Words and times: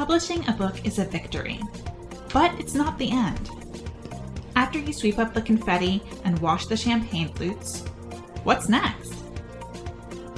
Publishing 0.00 0.48
a 0.48 0.52
book 0.52 0.86
is 0.86 0.98
a 0.98 1.04
victory, 1.04 1.60
but 2.32 2.58
it's 2.58 2.72
not 2.72 2.96
the 2.96 3.10
end. 3.10 3.50
After 4.56 4.78
you 4.78 4.94
sweep 4.94 5.18
up 5.18 5.34
the 5.34 5.42
confetti 5.42 6.02
and 6.24 6.38
wash 6.38 6.64
the 6.64 6.76
champagne 6.76 7.28
flutes, 7.34 7.80
what's 8.42 8.70
next? 8.70 9.12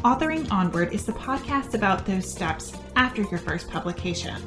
Authoring 0.03 0.51
Onward 0.51 0.93
is 0.93 1.07
the 1.07 1.13
podcast 1.13 1.75
about 1.75 2.05
those 2.05 2.29
steps 2.29 2.73
after 2.97 3.23
your 3.23 3.39
first 3.39 3.71
publication. 3.71 4.43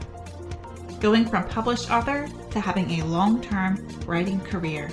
Going 0.99 1.25
from 1.25 1.47
published 1.47 1.89
author 1.89 2.27
to 2.51 2.59
having 2.59 2.99
a 2.99 3.05
long 3.05 3.41
term 3.41 3.87
writing 4.05 4.41
career. 4.41 4.91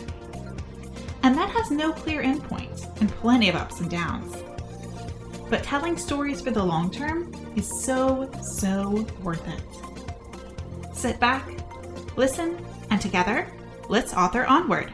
And 1.25 1.37
that 1.37 1.51
has 1.51 1.73
no 1.73 1.93
clear 1.93 2.23
endpoint 2.23 3.01
and 3.01 3.11
plenty 3.11 3.49
of 3.49 3.57
ups 3.57 3.81
and 3.81 3.91
downs. 3.91 4.37
But 5.51 5.65
telling 5.65 5.97
stories 5.97 6.41
for 6.41 6.53
the 6.53 6.63
long 6.63 6.93
term 6.93 7.35
is 7.57 7.69
so, 7.83 8.31
so 8.41 9.05
worth 9.25 9.49
it. 9.49 9.72
Sit 11.03 11.19
back, 11.19 11.45
listen, 12.17 12.65
and 12.91 13.01
together, 13.01 13.49
let's 13.89 14.15
author 14.15 14.45
onward. 14.45 14.93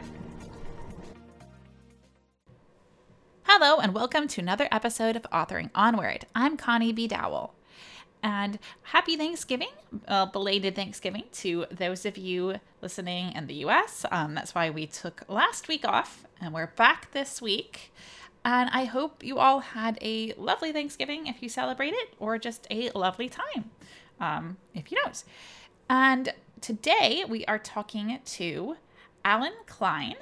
Hello, 3.43 3.77
and 3.77 3.93
welcome 3.93 4.27
to 4.29 4.41
another 4.41 4.67
episode 4.71 5.15
of 5.15 5.21
Authoring 5.31 5.69
Onward. 5.75 6.25
I'm 6.33 6.57
Connie 6.57 6.91
B. 6.93 7.07
Dowell. 7.07 7.53
And 8.23 8.57
happy 8.81 9.17
Thanksgiving, 9.17 9.69
uh, 10.07 10.25
belated 10.25 10.75
Thanksgiving 10.75 11.25
to 11.33 11.67
those 11.69 12.07
of 12.07 12.17
you 12.17 12.55
listening 12.81 13.31
in 13.33 13.45
the 13.45 13.65
US. 13.65 14.03
Um, 14.09 14.33
that's 14.33 14.55
why 14.55 14.71
we 14.71 14.87
took 14.87 15.21
last 15.27 15.67
week 15.67 15.87
off 15.87 16.25
and 16.41 16.55
we're 16.55 16.71
back 16.75 17.11
this 17.11 17.39
week. 17.39 17.93
And 18.43 18.71
I 18.73 18.85
hope 18.85 19.23
you 19.23 19.37
all 19.37 19.59
had 19.59 19.99
a 20.01 20.33
lovely 20.39 20.71
Thanksgiving 20.71 21.27
if 21.27 21.43
you 21.43 21.49
celebrate 21.49 21.93
it, 21.93 22.15
or 22.17 22.39
just 22.39 22.65
a 22.71 22.89
lovely 22.95 23.29
time 23.29 23.69
um, 24.19 24.57
if 24.73 24.91
you 24.91 24.97
don't. 25.03 25.23
And 25.89 26.33
today 26.61 27.25
we 27.27 27.43
are 27.45 27.57
talking 27.57 28.19
to 28.23 28.77
Allen 29.25 29.53
Klein, 29.65 30.17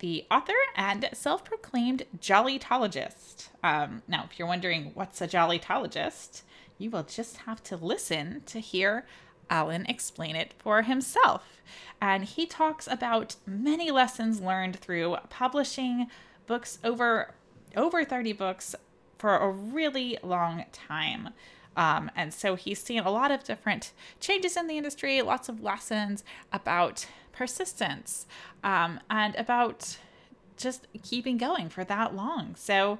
the 0.00 0.24
author 0.28 0.52
and 0.74 1.08
self 1.12 1.44
proclaimed 1.44 2.02
jollytologist. 2.18 3.48
Um, 3.62 4.02
now, 4.08 4.26
if 4.28 4.38
you're 4.38 4.48
wondering 4.48 4.90
what's 4.94 5.20
a 5.20 5.28
jollytologist, 5.28 6.42
you 6.78 6.90
will 6.90 7.04
just 7.04 7.38
have 7.38 7.62
to 7.64 7.76
listen 7.76 8.42
to 8.46 8.58
hear 8.58 9.06
Allen 9.48 9.86
explain 9.88 10.34
it 10.34 10.52
for 10.58 10.82
himself. 10.82 11.62
And 12.02 12.24
he 12.24 12.44
talks 12.44 12.88
about 12.88 13.36
many 13.46 13.92
lessons 13.92 14.40
learned 14.40 14.80
through 14.80 15.16
publishing 15.30 16.08
books 16.48 16.80
over 16.82 17.34
over 17.76 18.04
30 18.04 18.32
books 18.32 18.74
for 19.18 19.36
a 19.36 19.48
really 19.48 20.18
long 20.22 20.64
time. 20.72 21.28
Um, 21.76 22.10
and 22.16 22.32
so 22.32 22.54
he's 22.54 22.82
seen 22.82 23.00
a 23.00 23.10
lot 23.10 23.30
of 23.30 23.44
different 23.44 23.92
changes 24.20 24.56
in 24.56 24.66
the 24.66 24.76
industry, 24.76 25.20
lots 25.22 25.48
of 25.48 25.62
lessons 25.62 26.24
about 26.52 27.06
persistence 27.32 28.26
um, 28.64 29.00
and 29.10 29.34
about 29.36 29.98
just 30.56 30.86
keeping 31.02 31.36
going 31.36 31.68
for 31.68 31.84
that 31.84 32.14
long. 32.14 32.54
So 32.56 32.98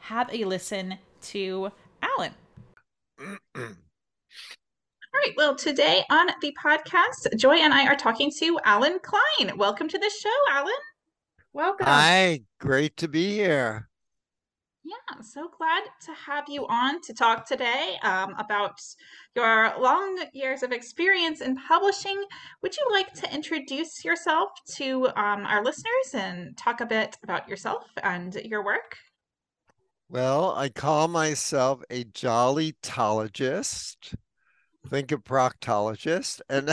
have 0.00 0.28
a 0.32 0.44
listen 0.44 0.98
to 1.22 1.70
Allen. 2.02 2.32
All 5.16 5.20
right. 5.24 5.32
Well, 5.36 5.54
today 5.54 6.04
on 6.10 6.28
the 6.42 6.54
podcast, 6.62 7.36
Joy 7.36 7.54
and 7.54 7.72
I 7.72 7.86
are 7.86 7.96
talking 7.96 8.30
to 8.38 8.60
Allen 8.64 8.98
Klein. 9.02 9.56
Welcome 9.56 9.88
to 9.88 9.98
the 9.98 10.10
show, 10.10 10.34
Allen. 10.50 10.74
Welcome. 11.52 11.86
Hi, 11.86 12.42
great 12.60 12.96
to 12.98 13.08
be 13.08 13.32
here. 13.32 13.88
Yeah, 14.86 15.20
so 15.20 15.50
glad 15.58 15.82
to 16.02 16.12
have 16.12 16.44
you 16.48 16.64
on 16.68 17.00
to 17.00 17.12
talk 17.12 17.44
today 17.44 17.96
um, 18.04 18.36
about 18.38 18.80
your 19.34 19.72
long 19.80 20.24
years 20.32 20.62
of 20.62 20.70
experience 20.70 21.40
in 21.40 21.56
publishing. 21.56 22.22
Would 22.62 22.76
you 22.76 22.86
like 22.92 23.12
to 23.14 23.34
introduce 23.34 24.04
yourself 24.04 24.50
to 24.76 25.08
um, 25.16 25.44
our 25.44 25.64
listeners 25.64 26.14
and 26.14 26.56
talk 26.56 26.80
a 26.80 26.86
bit 26.86 27.16
about 27.24 27.48
yourself 27.48 27.82
and 28.04 28.32
your 28.36 28.64
work? 28.64 28.96
Well, 30.08 30.54
I 30.54 30.68
call 30.68 31.08
myself 31.08 31.82
a 31.90 32.04
jollytologist. 32.04 34.14
Think 34.88 35.10
of 35.10 35.24
proctologist. 35.24 36.42
And 36.48 36.70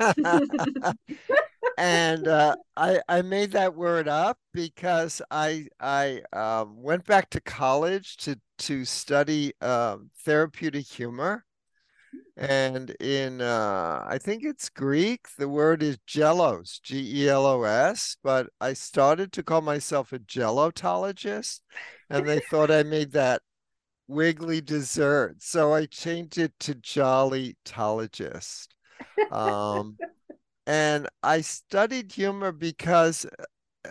and 1.78 2.28
uh, 2.28 2.56
I 2.76 3.00
I 3.08 3.22
made 3.22 3.52
that 3.52 3.74
word 3.74 4.08
up 4.08 4.38
because 4.52 5.22
I 5.30 5.68
I 5.80 6.22
um, 6.32 6.82
went 6.82 7.04
back 7.04 7.30
to 7.30 7.40
college 7.40 8.16
to 8.18 8.38
to 8.58 8.84
study 8.84 9.52
um, 9.60 10.10
therapeutic 10.24 10.86
humor, 10.86 11.44
and 12.36 12.90
in 13.00 13.40
uh, 13.40 14.04
I 14.06 14.18
think 14.18 14.44
it's 14.44 14.68
Greek. 14.68 15.26
The 15.38 15.48
word 15.48 15.82
is 15.82 15.98
gelos, 16.08 16.80
G 16.82 17.22
E 17.22 17.28
L 17.28 17.46
O 17.46 17.62
S. 17.62 18.16
But 18.22 18.48
I 18.60 18.72
started 18.72 19.32
to 19.32 19.42
call 19.42 19.60
myself 19.60 20.12
a 20.12 20.18
gelotologist, 20.18 21.60
and 22.10 22.26
they 22.28 22.40
thought 22.40 22.70
I 22.70 22.82
made 22.82 23.12
that 23.12 23.42
wiggly 24.08 24.60
dessert, 24.60 25.36
so 25.38 25.72
I 25.72 25.86
changed 25.86 26.38
it 26.38 26.52
to 26.60 26.74
jollytologist. 26.74 28.68
Um, 29.30 29.96
and 30.66 31.08
I 31.22 31.40
studied 31.40 32.12
humor 32.12 32.52
because 32.52 33.26
uh, 33.84 33.90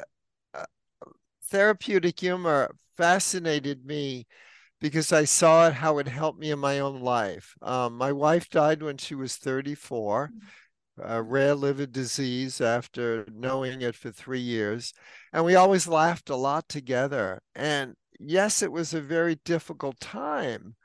uh, 0.54 0.66
therapeutic 1.50 2.20
humor 2.20 2.76
fascinated 2.98 3.86
me 3.86 4.28
because 4.80 5.12
I 5.12 5.26
saw 5.26 5.68
it 5.68 5.74
how 5.74 6.00
it 6.00 6.08
helped 6.08 6.40
me 6.40 6.52
in 6.52 6.60
my 6.60 6.80
own 6.80 7.02
life. 7.02 7.54
Um, 7.62 7.98
my 7.98 8.12
wife 8.12 8.50
died 8.50 8.82
when 8.82 8.98
she 8.98 9.14
was 9.16 9.36
34, 9.36 10.32
a 11.04 11.22
rare 11.22 11.56
liver 11.56 11.86
disease 11.86 12.62
after 12.62 13.26
knowing 13.32 13.82
it 13.82 13.96
for 13.96 14.12
three 14.12 14.40
years. 14.40 14.94
And 15.32 15.46
we 15.46 15.56
always 15.56 15.88
laughed 15.88 16.30
a 16.30 16.36
lot 16.36 16.68
together. 16.68 17.42
And 17.54 17.96
yes, 18.20 18.64
it 18.64 18.72
was 18.72 18.94
a 18.94 19.02
very 19.02 19.40
difficult 19.46 20.00
time, 20.00 20.76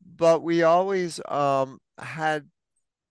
but 0.00 0.42
we 0.42 0.62
always 0.62 1.20
um, 1.28 1.78
had 1.98 2.46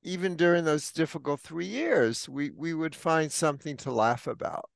even 0.05 0.35
during 0.35 0.65
those 0.65 0.91
difficult 0.91 1.41
three 1.41 1.65
years, 1.65 2.29
we, 2.29 2.51
we 2.51 2.75
would 2.75 2.95
find 2.95 3.31
something 3.31 3.75
to 3.77 3.91
laugh 3.91 4.27
about. 4.27 4.69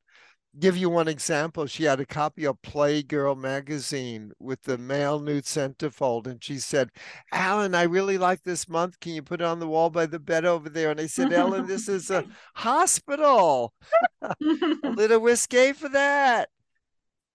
Give 0.59 0.75
you 0.75 0.89
one 0.89 1.07
example. 1.07 1.67
She 1.67 1.83
had 1.83 1.99
a 1.99 2.05
copy 2.05 2.45
of 2.45 2.59
Playgirl 2.63 3.37
magazine 3.37 4.31
with 4.39 4.63
the 4.63 4.79
male 4.79 5.19
nude 5.19 5.43
centerfold, 5.43 6.25
and 6.25 6.43
she 6.43 6.57
said, 6.57 6.89
Allen, 7.31 7.75
I 7.75 7.83
really 7.83 8.17
like 8.17 8.41
this 8.41 8.67
month. 8.67 8.99
Can 8.99 9.13
you 9.13 9.21
put 9.21 9.41
it 9.41 9.45
on 9.45 9.59
the 9.59 9.67
wall 9.67 9.91
by 9.91 10.07
the 10.07 10.17
bed 10.17 10.45
over 10.45 10.67
there? 10.67 10.89
And 10.89 10.99
I 10.99 11.05
said, 11.05 11.31
Ellen, 11.31 11.67
this 11.67 11.87
is 11.87 12.09
a 12.09 12.25
hospital. 12.55 13.73
a 14.23 14.35
little 14.83 15.21
risque 15.21 15.73
for 15.73 15.89
that. 15.89 16.49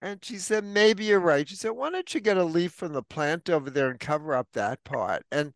And 0.01 0.23
she 0.23 0.37
said, 0.37 0.65
maybe 0.65 1.05
you're 1.05 1.21
right. 1.21 1.47
She 1.47 1.55
said, 1.55 1.71
why 1.71 1.91
don't 1.91 2.13
you 2.13 2.19
get 2.19 2.35
a 2.35 2.43
leaf 2.43 2.73
from 2.73 2.91
the 2.91 3.01
plant 3.01 3.49
over 3.49 3.69
there 3.69 3.89
and 3.89 3.99
cover 3.99 4.35
up 4.35 4.49
that 4.51 4.83
part? 4.83 5.23
And 5.31 5.53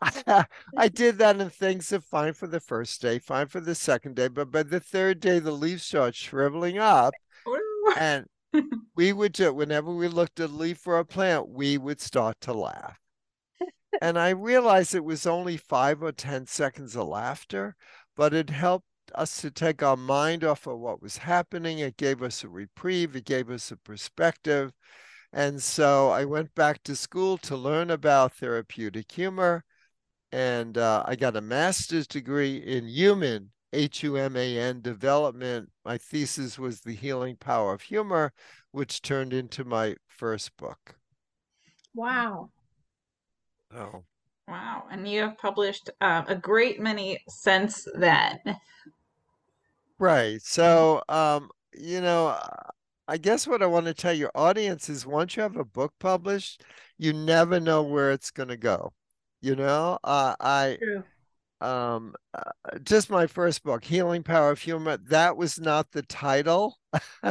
I 0.76 0.88
did 0.88 1.18
that 1.18 1.40
and 1.40 1.52
things 1.52 1.92
are 1.92 2.00
fine 2.00 2.32
for 2.32 2.46
the 2.46 2.60
first 2.60 3.02
day, 3.02 3.18
fine 3.18 3.48
for 3.48 3.60
the 3.60 3.74
second 3.74 4.14
day, 4.16 4.28
but 4.28 4.50
by 4.50 4.62
the 4.62 4.80
third 4.80 5.20
day, 5.20 5.38
the 5.38 5.52
leaves 5.52 5.82
start 5.82 6.14
shriveling 6.14 6.78
up. 6.78 7.14
Oh. 7.46 7.94
and 7.98 8.26
we 8.96 9.12
would 9.12 9.32
do 9.32 9.52
whenever 9.52 9.92
we 9.94 10.08
looked 10.08 10.40
at 10.40 10.50
a 10.50 10.52
leaf 10.52 10.86
or 10.86 10.98
a 10.98 11.04
plant, 11.04 11.48
we 11.48 11.78
would 11.78 12.00
start 12.00 12.40
to 12.42 12.52
laugh. 12.52 12.98
and 14.00 14.18
I 14.18 14.30
realized 14.30 14.94
it 14.94 15.04
was 15.04 15.26
only 15.26 15.56
five 15.56 16.02
or 16.02 16.12
10 16.12 16.46
seconds 16.46 16.94
of 16.96 17.08
laughter, 17.08 17.74
but 18.16 18.32
it 18.32 18.50
helped 18.50 18.86
us 19.14 19.40
to 19.40 19.50
take 19.50 19.82
our 19.82 19.96
mind 19.96 20.44
off 20.44 20.66
of 20.66 20.78
what 20.78 21.02
was 21.02 21.18
happening. 21.18 21.80
It 21.80 21.96
gave 21.96 22.22
us 22.22 22.44
a 22.44 22.48
reprieve, 22.48 23.16
it 23.16 23.24
gave 23.24 23.50
us 23.50 23.70
a 23.70 23.76
perspective. 23.76 24.72
And 25.32 25.62
so 25.62 26.10
I 26.10 26.24
went 26.24 26.54
back 26.54 26.82
to 26.84 26.96
school 26.96 27.36
to 27.38 27.56
learn 27.56 27.90
about 27.90 28.34
therapeutic 28.34 29.12
humor 29.12 29.64
and 30.32 30.76
uh, 30.78 31.02
I 31.06 31.16
got 31.16 31.36
a 31.36 31.40
master's 31.40 32.06
degree 32.06 32.56
in 32.56 32.86
human 32.86 33.50
H 33.72 34.02
U 34.02 34.16
M 34.16 34.36
A 34.36 34.58
N 34.58 34.80
development. 34.80 35.70
My 35.84 35.98
thesis 35.98 36.58
was 36.58 36.80
the 36.80 36.94
healing 36.94 37.36
power 37.36 37.72
of 37.74 37.82
humor, 37.82 38.32
which 38.72 39.02
turned 39.02 39.32
into 39.32 39.64
my 39.64 39.96
first 40.06 40.56
book. 40.56 40.96
Wow. 41.94 42.50
Oh. 43.74 44.04
Wow. 44.46 44.84
And 44.90 45.06
you 45.06 45.20
have 45.22 45.36
published 45.38 45.90
uh, 46.00 46.22
a 46.26 46.34
great 46.34 46.80
many 46.80 47.18
since 47.28 47.86
then. 47.94 48.38
Right. 49.98 50.40
So, 50.40 51.02
um, 51.08 51.50
you 51.74 52.00
know, 52.00 52.38
I 53.06 53.18
guess 53.18 53.46
what 53.46 53.62
I 53.62 53.66
want 53.66 53.86
to 53.86 53.94
tell 53.94 54.12
your 54.12 54.30
audience 54.34 54.88
is 54.88 55.06
once 55.06 55.36
you 55.36 55.42
have 55.42 55.56
a 55.56 55.64
book 55.64 55.92
published, 55.98 56.62
you 56.98 57.12
never 57.12 57.60
know 57.60 57.82
where 57.82 58.12
it's 58.12 58.30
going 58.30 58.48
to 58.48 58.56
go. 58.56 58.92
You 59.40 59.56
know, 59.56 59.98
uh, 60.04 60.34
I 60.40 60.78
True. 60.82 61.04
um 61.60 62.14
uh, 62.34 62.78
just 62.84 63.10
my 63.10 63.26
first 63.26 63.62
book, 63.64 63.84
Healing 63.84 64.22
Power 64.22 64.50
of 64.50 64.60
Humor. 64.60 64.98
That 64.98 65.36
was 65.36 65.58
not 65.60 65.92
the 65.92 66.02
title, 66.02 66.78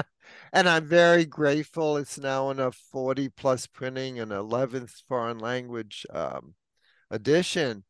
and 0.54 0.70
I'm 0.70 0.86
very 0.88 1.26
grateful. 1.26 1.98
It's 1.98 2.18
now 2.20 2.50
in 2.52 2.60
a 2.60 2.72
40 2.72 3.30
plus 3.30 3.68
printing 3.68 4.20
and 4.20 4.32
11th 4.32 5.04
foreign 5.08 5.40
language 5.40 6.06
um, 6.12 6.56
edition. 7.12 7.84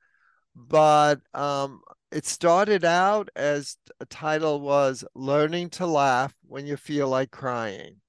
but 0.56 1.22
um, 1.34 1.82
it 2.12 2.26
started 2.26 2.86
out 2.86 3.30
as 3.36 3.78
a 4.00 4.06
title 4.06 4.62
was 4.62 5.06
Learning 5.16 5.70
to 5.72 5.86
Laugh 5.88 6.36
When 6.48 6.68
You 6.68 6.78
Feel 6.78 7.10
Like 7.10 7.32
Crying. 7.32 8.02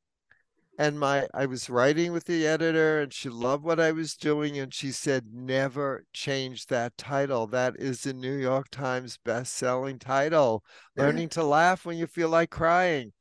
And 0.80 0.98
my 0.98 1.26
I 1.34 1.46
was 1.46 1.68
writing 1.68 2.12
with 2.12 2.26
the 2.26 2.46
editor 2.46 3.00
and 3.00 3.12
she 3.12 3.28
loved 3.28 3.64
what 3.64 3.80
I 3.80 3.90
was 3.90 4.14
doing 4.14 4.58
and 4.58 4.72
she 4.72 4.92
said 4.92 5.26
never 5.32 6.04
change 6.12 6.66
that 6.66 6.96
title. 6.96 7.48
That 7.48 7.74
is 7.78 8.02
the 8.02 8.14
New 8.14 8.36
York 8.36 8.68
Times 8.70 9.18
best-selling 9.24 9.98
title. 9.98 10.62
Learning 10.96 11.28
to 11.30 11.42
laugh 11.42 11.84
when 11.84 11.98
you 11.98 12.06
feel 12.06 12.28
like 12.28 12.50
crying. 12.50 13.12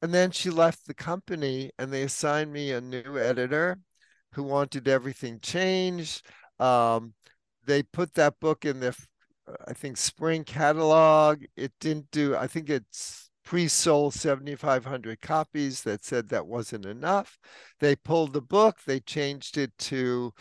And 0.00 0.14
then 0.14 0.30
she 0.30 0.48
left 0.48 0.86
the 0.86 0.94
company 0.94 1.72
and 1.76 1.92
they 1.92 2.04
assigned 2.04 2.52
me 2.52 2.70
a 2.70 2.80
new 2.80 3.18
editor 3.18 3.78
who 4.32 4.44
wanted 4.44 4.86
everything 4.86 5.40
changed. 5.40 6.24
Um, 6.60 7.14
they 7.64 7.82
put 7.82 8.14
that 8.14 8.38
book 8.38 8.64
in 8.64 8.78
the 8.78 8.96
I 9.66 9.72
think 9.72 9.96
spring 9.96 10.44
catalog. 10.44 11.42
It 11.56 11.72
didn't 11.80 12.10
do, 12.10 12.36
I 12.36 12.46
think 12.46 12.70
it's 12.70 13.25
pre-sold 13.46 14.12
7,500 14.12 15.22
copies 15.22 15.82
that 15.84 16.04
said 16.04 16.28
that 16.28 16.46
wasn't 16.48 16.84
enough. 16.84 17.38
They 17.78 17.94
pulled 17.96 18.32
the 18.32 18.42
book, 18.42 18.80
they 18.84 18.98
changed 19.00 19.56
it 19.56 19.70
to 19.78 20.34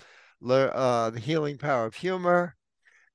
uh, 0.44 1.12
The 1.12 1.20
Healing 1.20 1.60
Power 1.60 1.86
of 1.86 1.96
Humor, 1.96 2.56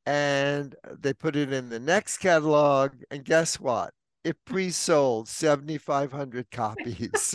and 0.07 0.77
they 0.99 1.13
put 1.13 1.35
it 1.37 1.53
in 1.53 1.69
the 1.69 1.81
next 1.81 2.19
catalog. 2.19 2.93
And 3.11 3.25
guess 3.25 3.59
what? 3.59 3.93
It 4.23 4.37
pre-sold 4.45 5.27
7,500 5.29 6.51
copies. 6.53 7.35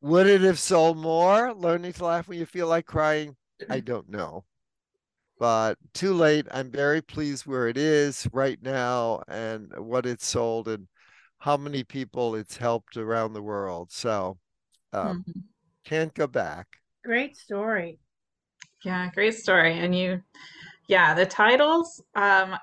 Would 0.00 0.26
it 0.28 0.42
have 0.42 0.60
sold 0.60 0.98
more? 0.98 1.52
Learning 1.52 1.92
to 1.94 2.04
laugh 2.04 2.28
when 2.28 2.38
you 2.38 2.46
feel 2.46 2.68
like 2.68 2.86
crying? 2.86 3.34
I 3.68 3.80
don't 3.80 4.08
know 4.08 4.44
but 5.38 5.78
too 5.94 6.14
late. 6.14 6.46
I'm 6.50 6.70
very 6.70 7.00
pleased 7.00 7.46
where 7.46 7.68
it 7.68 7.76
is 7.76 8.28
right 8.32 8.58
now 8.62 9.22
and 9.28 9.72
what 9.78 10.06
it's 10.06 10.26
sold 10.26 10.68
and 10.68 10.88
how 11.38 11.56
many 11.56 11.84
people 11.84 12.34
it's 12.34 12.56
helped 12.56 12.96
around 12.96 13.32
the 13.32 13.42
world. 13.42 13.90
So 13.90 14.38
um, 14.92 15.24
mm-hmm. 15.28 15.40
can't 15.84 16.12
go 16.14 16.26
back. 16.26 16.66
Great 17.04 17.36
story. 17.36 17.98
Yeah, 18.84 19.10
great 19.14 19.34
story. 19.34 19.78
And 19.78 19.96
you, 19.96 20.20
yeah, 20.88 21.14
the 21.14 21.26
titles, 21.26 22.02
um, 22.14 22.56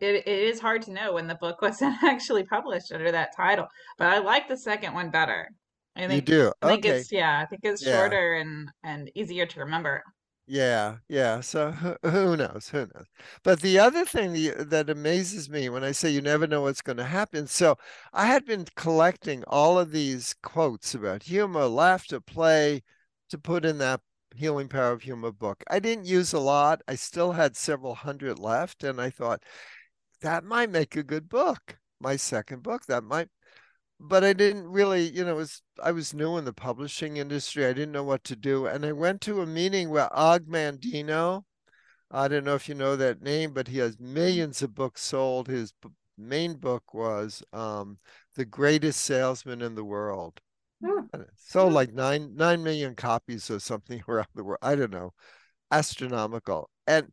it, 0.00 0.26
it 0.26 0.28
is 0.28 0.60
hard 0.60 0.82
to 0.82 0.92
know 0.92 1.14
when 1.14 1.26
the 1.26 1.34
book 1.36 1.62
wasn't 1.62 2.02
actually 2.02 2.44
published 2.44 2.92
under 2.92 3.10
that 3.12 3.34
title, 3.36 3.66
but 3.98 4.08
I 4.08 4.18
like 4.18 4.48
the 4.48 4.56
second 4.56 4.94
one 4.94 5.10
better. 5.10 5.50
I 5.96 6.06
think, 6.06 6.28
you 6.28 6.36
do. 6.36 6.52
I 6.62 6.68
think 6.68 6.86
okay. 6.86 6.98
it's 6.98 7.12
yeah, 7.12 7.40
I 7.40 7.46
think 7.46 7.62
it's 7.64 7.84
yeah. 7.84 7.96
shorter 7.96 8.34
and 8.36 8.70
and 8.84 9.10
easier 9.14 9.44
to 9.44 9.60
remember. 9.60 10.02
Yeah, 10.52 10.98
yeah. 11.08 11.40
So 11.42 11.70
who 12.02 12.36
knows? 12.36 12.70
Who 12.70 12.80
knows? 12.80 13.06
But 13.44 13.60
the 13.60 13.78
other 13.78 14.04
thing 14.04 14.32
that 14.56 14.90
amazes 14.90 15.48
me 15.48 15.68
when 15.68 15.84
I 15.84 15.92
say 15.92 16.10
you 16.10 16.20
never 16.20 16.46
know 16.48 16.62
what's 16.62 16.82
going 16.82 16.96
to 16.96 17.04
happen. 17.04 17.46
So 17.46 17.76
I 18.12 18.26
had 18.26 18.44
been 18.46 18.66
collecting 18.74 19.44
all 19.46 19.78
of 19.78 19.92
these 19.92 20.34
quotes 20.42 20.92
about 20.94 21.22
humor, 21.22 21.66
laughter, 21.66 22.18
play 22.20 22.82
to 23.28 23.38
put 23.38 23.64
in 23.64 23.78
that 23.78 24.00
Healing 24.34 24.68
Power 24.68 24.90
of 24.92 25.02
Humor 25.02 25.30
book. 25.32 25.62
I 25.70 25.78
didn't 25.78 26.06
use 26.06 26.32
a 26.32 26.40
lot. 26.40 26.82
I 26.88 26.96
still 26.96 27.32
had 27.32 27.56
several 27.56 27.94
hundred 27.94 28.38
left. 28.40 28.82
And 28.82 29.00
I 29.00 29.10
thought 29.10 29.44
that 30.22 30.42
might 30.44 30.70
make 30.70 30.96
a 30.96 31.04
good 31.04 31.28
book. 31.28 31.78
My 32.00 32.16
second 32.16 32.62
book, 32.64 32.86
that 32.86 33.04
might 33.04 33.28
but 34.00 34.24
I 34.24 34.32
didn't 34.32 34.66
really, 34.66 35.10
you 35.10 35.24
know, 35.24 35.34
was 35.36 35.62
I 35.82 35.92
was 35.92 36.14
new 36.14 36.38
in 36.38 36.46
the 36.46 36.54
publishing 36.54 37.18
industry. 37.18 37.66
I 37.66 37.74
didn't 37.74 37.92
know 37.92 38.02
what 38.02 38.24
to 38.24 38.36
do, 38.36 38.66
and 38.66 38.84
I 38.86 38.92
went 38.92 39.20
to 39.22 39.42
a 39.42 39.46
meeting 39.46 39.90
where 39.90 40.08
Og 40.16 40.46
Mandino. 40.46 41.44
I 42.10 42.26
don't 42.26 42.44
know 42.44 42.54
if 42.54 42.68
you 42.68 42.74
know 42.74 42.96
that 42.96 43.22
name, 43.22 43.52
but 43.52 43.68
he 43.68 43.78
has 43.78 43.96
mm-hmm. 43.96 44.14
millions 44.14 44.62
of 44.62 44.74
books 44.74 45.02
sold. 45.02 45.48
His 45.48 45.74
main 46.16 46.54
book 46.54 46.94
was 46.94 47.42
um, 47.52 47.98
"The 48.36 48.46
Greatest 48.46 49.02
Salesman 49.02 49.60
in 49.60 49.74
the 49.74 49.84
World." 49.84 50.40
Mm. 50.82 51.26
Sold 51.36 51.74
like 51.74 51.92
nine 51.92 52.34
nine 52.36 52.62
million 52.62 52.94
copies 52.94 53.50
or 53.50 53.60
something 53.60 54.02
around 54.08 54.28
the 54.34 54.44
world. 54.44 54.60
I 54.62 54.76
don't 54.76 54.92
know, 54.92 55.12
astronomical. 55.70 56.70
And 56.86 57.12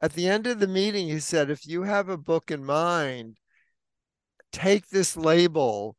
at 0.00 0.12
the 0.12 0.28
end 0.28 0.46
of 0.46 0.60
the 0.60 0.68
meeting, 0.68 1.08
he 1.08 1.18
said, 1.18 1.50
"If 1.50 1.66
you 1.66 1.82
have 1.82 2.08
a 2.08 2.16
book 2.16 2.52
in 2.52 2.64
mind, 2.64 3.38
take 4.52 4.88
this 4.88 5.16
label." 5.16 5.96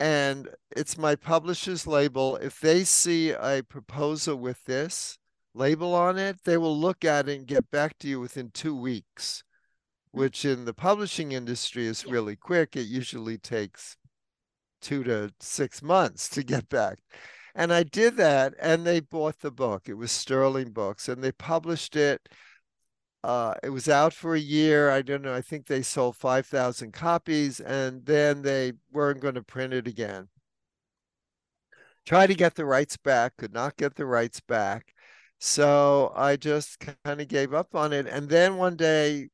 And 0.00 0.48
it's 0.76 0.98
my 0.98 1.14
publisher's 1.14 1.86
label. 1.86 2.36
If 2.36 2.60
they 2.60 2.84
see 2.84 3.30
a 3.30 3.62
proposal 3.62 4.36
with 4.36 4.64
this 4.64 5.18
label 5.54 5.94
on 5.94 6.18
it, 6.18 6.38
they 6.44 6.56
will 6.56 6.76
look 6.76 7.04
at 7.04 7.28
it 7.28 7.36
and 7.36 7.46
get 7.46 7.70
back 7.70 7.98
to 7.98 8.08
you 8.08 8.20
within 8.20 8.50
two 8.50 8.74
weeks, 8.74 9.44
hmm. 10.12 10.20
which 10.20 10.44
in 10.44 10.64
the 10.64 10.74
publishing 10.74 11.32
industry 11.32 11.86
is 11.86 12.06
really 12.06 12.36
quick. 12.36 12.76
It 12.76 12.86
usually 12.86 13.38
takes 13.38 13.96
two 14.80 15.04
to 15.04 15.32
six 15.40 15.82
months 15.82 16.28
to 16.30 16.42
get 16.42 16.68
back. 16.68 16.98
And 17.54 17.72
I 17.72 17.82
did 17.82 18.16
that, 18.16 18.54
and 18.58 18.86
they 18.86 19.00
bought 19.00 19.40
the 19.40 19.50
book. 19.50 19.88
It 19.88 19.94
was 19.94 20.10
Sterling 20.10 20.70
Books, 20.70 21.08
and 21.08 21.22
they 21.22 21.32
published 21.32 21.96
it 21.96 22.28
uh, 23.24 23.54
it 23.62 23.70
was 23.70 23.88
out 23.88 24.12
for 24.12 24.34
a 24.34 24.40
year. 24.40 24.90
I 24.90 25.02
don't 25.02 25.22
know. 25.22 25.34
I 25.34 25.42
think 25.42 25.66
they 25.66 25.82
sold 25.82 26.16
5,000 26.16 26.92
copies 26.92 27.60
and 27.60 28.04
then 28.04 28.42
they 28.42 28.72
weren't 28.90 29.20
going 29.20 29.34
to 29.34 29.42
print 29.42 29.72
it 29.72 29.86
again. 29.86 30.28
Tried 32.04 32.28
to 32.28 32.34
get 32.34 32.54
the 32.56 32.64
rights 32.64 32.96
back, 32.96 33.36
could 33.36 33.52
not 33.52 33.76
get 33.76 33.94
the 33.94 34.06
rights 34.06 34.40
back. 34.40 34.92
So 35.38 36.12
I 36.16 36.36
just 36.36 36.78
kind 37.04 37.20
of 37.20 37.28
gave 37.28 37.54
up 37.54 37.74
on 37.74 37.92
it. 37.92 38.06
And 38.06 38.28
then 38.28 38.56
one 38.56 38.76
day, 38.76 39.28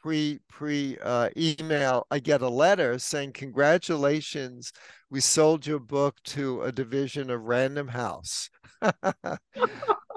pre 0.00 0.40
pre 0.48 0.98
uh, 1.02 1.30
email, 1.36 2.06
I 2.10 2.18
get 2.20 2.42
a 2.42 2.48
letter 2.48 2.98
saying, 2.98 3.32
"Congratulations, 3.34 4.72
we 5.10 5.20
sold 5.20 5.66
your 5.66 5.80
book 5.80 6.16
to 6.24 6.62
a 6.62 6.72
division 6.72 7.30
of 7.30 7.42
Random 7.42 7.88
House." 7.88 8.50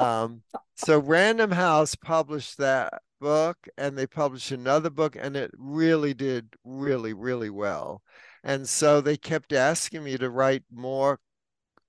um, 0.00 0.42
so 0.76 0.98
Random 0.98 1.50
House 1.50 1.94
published 1.94 2.58
that 2.58 3.02
book 3.20 3.68
and 3.76 3.96
they 3.96 4.06
published 4.06 4.50
another 4.50 4.90
book 4.90 5.16
and 5.18 5.36
it 5.36 5.50
really 5.56 6.14
did 6.14 6.54
really, 6.64 7.12
really 7.12 7.50
well. 7.50 8.02
And 8.42 8.68
so 8.68 9.00
they 9.00 9.16
kept 9.16 9.52
asking 9.52 10.04
me 10.04 10.16
to 10.16 10.30
write 10.30 10.64
more 10.72 11.20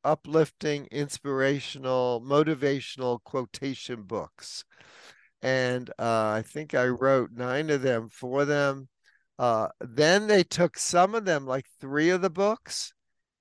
uplifting, 0.03 0.87
inspirational, 0.91 2.21
motivational 2.21 3.23
quotation 3.23 4.03
books. 4.03 4.65
And 5.41 5.89
uh, 5.97 6.29
I 6.35 6.43
think 6.45 6.75
I 6.75 6.87
wrote 6.87 7.31
nine 7.31 7.69
of 7.69 7.81
them 7.81 8.09
for 8.09 8.45
them. 8.45 8.89
Uh, 9.39 9.69
then 9.79 10.27
they 10.27 10.43
took 10.43 10.77
some 10.77 11.15
of 11.15 11.25
them, 11.25 11.47
like 11.47 11.65
three 11.79 12.09
of 12.09 12.21
the 12.21 12.29
books, 12.29 12.93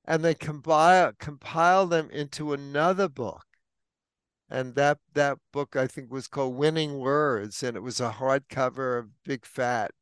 and 0.07 0.25
they 0.25 0.35
compile 0.35 1.13
compile 1.19 1.87
them 1.87 2.09
into 2.11 2.55
another 2.55 3.09
book 3.09 3.45
and 4.51 4.75
that 4.75 4.99
that 5.15 5.39
book 5.53 5.77
I 5.77 5.87
think 5.87 6.11
was 6.11 6.29
called 6.29 6.57
Winning 6.57 6.99
Words, 6.99 7.63
and 7.63 7.77
it 7.77 7.83
was 7.83 8.01
a 8.01 8.11
hardcover, 8.11 9.11
big 9.25 9.47
fat. 9.47 9.93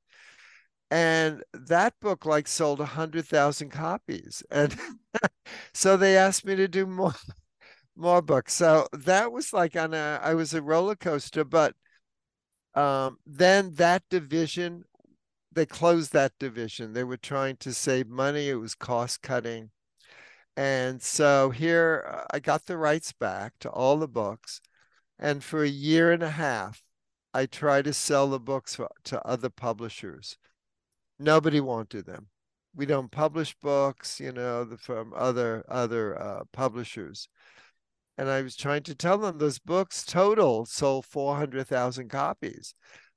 And 0.90 1.43
that 1.52 1.95
book 2.00 2.25
like 2.25 2.49
sold 2.49 2.81
a 2.81 2.87
hundred 2.87 3.26
thousand 3.26 3.71
copies, 3.71 4.43
and 4.50 4.76
so 5.75 5.97
they 5.97 6.17
asked 6.17 6.45
me 6.47 6.57
to 6.57 6.69
do 6.69 6.87
more 6.87 7.14
more 7.97 8.23
books. 8.23 8.55
So 8.55 8.88
that 8.93 9.33
was 9.33 9.52
like 9.52 9.76
on 9.76 9.95
a 9.95 10.21
I 10.23 10.35
was 10.35 10.55
a 10.55 10.62
roller 10.62 10.97
coaster, 10.97 11.45
but 11.45 11.75
um, 12.75 13.19
then 13.26 13.75
that 13.75 14.05
division 14.11 14.85
they 15.52 15.67
closed 15.67 16.12
that 16.12 16.33
division. 16.38 16.93
They 16.93 17.05
were 17.05 17.17
trying 17.17 17.57
to 17.59 17.73
save 17.75 18.09
money. 18.09 18.49
It 18.49 18.57
was 18.57 18.75
cost 18.75 19.23
cutting. 19.23 19.71
And 20.59 21.00
so 21.00 21.50
here 21.50 22.05
uh, 22.12 22.25
I 22.33 22.41
got 22.41 22.67
the 22.67 22.77
rights 22.77 23.12
back 23.12 23.53
to 23.61 23.71
all 23.71 23.97
the 23.97 24.09
books. 24.09 24.61
And 25.17 25.45
for 25.45 25.62
a 25.62 25.69
year 25.69 26.11
and 26.11 26.21
a 26.21 26.31
half, 26.31 26.83
I 27.33 27.47
tried 27.47 27.85
to 27.85 27.93
sell 27.93 28.29
the 28.29 28.41
books 28.41 28.77
to 29.05 29.25
other 29.25 29.50
publishers. 29.50 30.37
Nobody 31.17 31.61
wanted 31.61 32.07
them. 32.07 32.27
We 32.75 32.87
don't 32.87 33.12
publish 33.12 33.55
books, 33.62 34.19
you 34.19 34.33
know, 34.33 34.69
from 34.81 35.12
other 35.15 35.65
other 35.69 36.21
uh, 36.21 36.43
publishers. 36.53 37.29
And 38.17 38.29
I 38.29 38.43
was 38.43 38.57
trying 38.57 38.83
to 38.85 38.97
tell 38.97 39.19
them 39.19 39.38
those 39.38 39.61
books 39.61 40.05
total 40.05 40.67
sold 40.67 41.07
400,000 41.07 42.09
copies. 42.09 42.75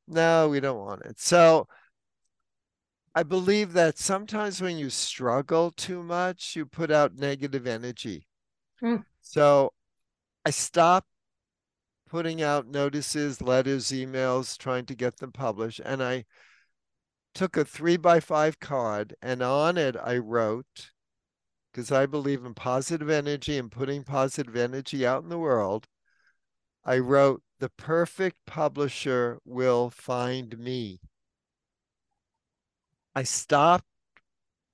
No, 0.08 0.48
we 0.48 0.60
don't 0.60 0.78
want 0.78 1.02
it. 1.06 1.20
So 1.20 1.68
I 3.14 3.24
believe 3.24 3.74
that 3.74 3.98
sometimes 3.98 4.62
when 4.62 4.78
you 4.78 4.90
struggle 4.90 5.72
too 5.72 6.02
much, 6.02 6.56
you 6.56 6.66
put 6.66 6.92
out 6.92 7.16
negative 7.16 7.68
energy. 7.68 8.26
Mm. 8.82 9.04
So 9.22 9.74
I 10.46 10.52
stopped 10.52 11.08
putting 12.10 12.42
out 12.42 12.68
notices, 12.68 13.42
letters, 13.42 13.88
emails, 13.88 14.58
trying 14.58 14.86
to 14.86 14.96
get 14.96 15.18
them 15.18 15.32
published. 15.32 15.82
And 15.84 16.02
I 16.02 16.26
took 17.34 17.58
a 17.58 17.66
three 17.66 17.98
by 17.98 18.20
five 18.20 18.60
card 18.60 19.16
and 19.22 19.42
on 19.42 19.78
it 19.78 19.96
I 20.02 20.18
wrote, 20.18 20.92
because 21.72 21.92
I 21.92 22.06
believe 22.06 22.46
in 22.46 22.54
positive 22.54 23.10
energy 23.10 23.58
and 23.58 23.72
putting 23.72 24.04
positive 24.04 24.56
energy 24.56 25.06
out 25.06 25.24
in 25.24 25.30
the 25.30 25.38
world. 25.38 25.88
I 26.84 26.98
wrote, 26.98 27.44
the 27.60 27.70
perfect 27.70 28.38
publisher 28.48 29.40
will 29.46 29.90
find 29.90 30.58
me. 30.58 31.00
I 33.16 33.24
stopped 33.24 33.86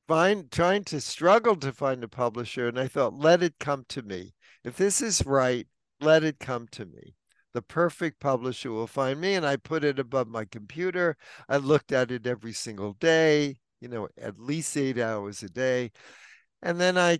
find 0.07 0.49
trying 0.51 0.83
to 0.85 1.01
struggle 1.01 1.55
to 1.57 1.73
find 1.73 2.03
a 2.03 2.07
publisher 2.07 2.67
and 2.67 2.79
I 2.79 2.87
thought 2.87 3.13
let 3.13 3.43
it 3.43 3.55
come 3.59 3.85
to 3.89 4.01
me. 4.01 4.33
If 4.63 4.77
this 4.77 5.01
is 5.01 5.25
right, 5.25 5.67
let 5.99 6.23
it 6.23 6.39
come 6.39 6.67
to 6.71 6.85
me. 6.85 7.15
The 7.53 7.61
perfect 7.61 8.19
publisher 8.19 8.71
will 8.71 8.87
find 8.87 9.19
me 9.19 9.33
and 9.33 9.45
I 9.45 9.57
put 9.57 9.83
it 9.83 9.99
above 9.99 10.27
my 10.27 10.45
computer. 10.45 11.17
I 11.49 11.57
looked 11.57 11.91
at 11.91 12.11
it 12.11 12.27
every 12.27 12.53
single 12.53 12.93
day, 12.93 13.57
you 13.81 13.87
know, 13.87 14.07
at 14.17 14.39
least 14.39 14.77
8 14.77 14.97
hours 14.97 15.43
a 15.43 15.49
day. 15.49 15.91
And 16.61 16.79
then 16.79 16.97
I 16.97 17.19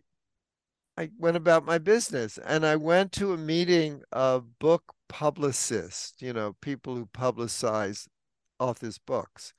I 0.97 1.09
went 1.19 1.37
about 1.37 1.63
my 1.63 1.77
business 1.77 2.39
and 2.39 2.65
I 2.65 2.75
went 2.75 3.11
to 3.13 3.33
a 3.33 3.37
meeting 3.37 4.01
of 4.11 4.57
book 4.57 4.83
publicists, 5.09 6.21
you 6.21 6.33
know, 6.33 6.55
people 6.59 6.95
who 6.95 7.05
publicize 7.05 8.07
authors' 8.59 8.97
books. 8.97 9.53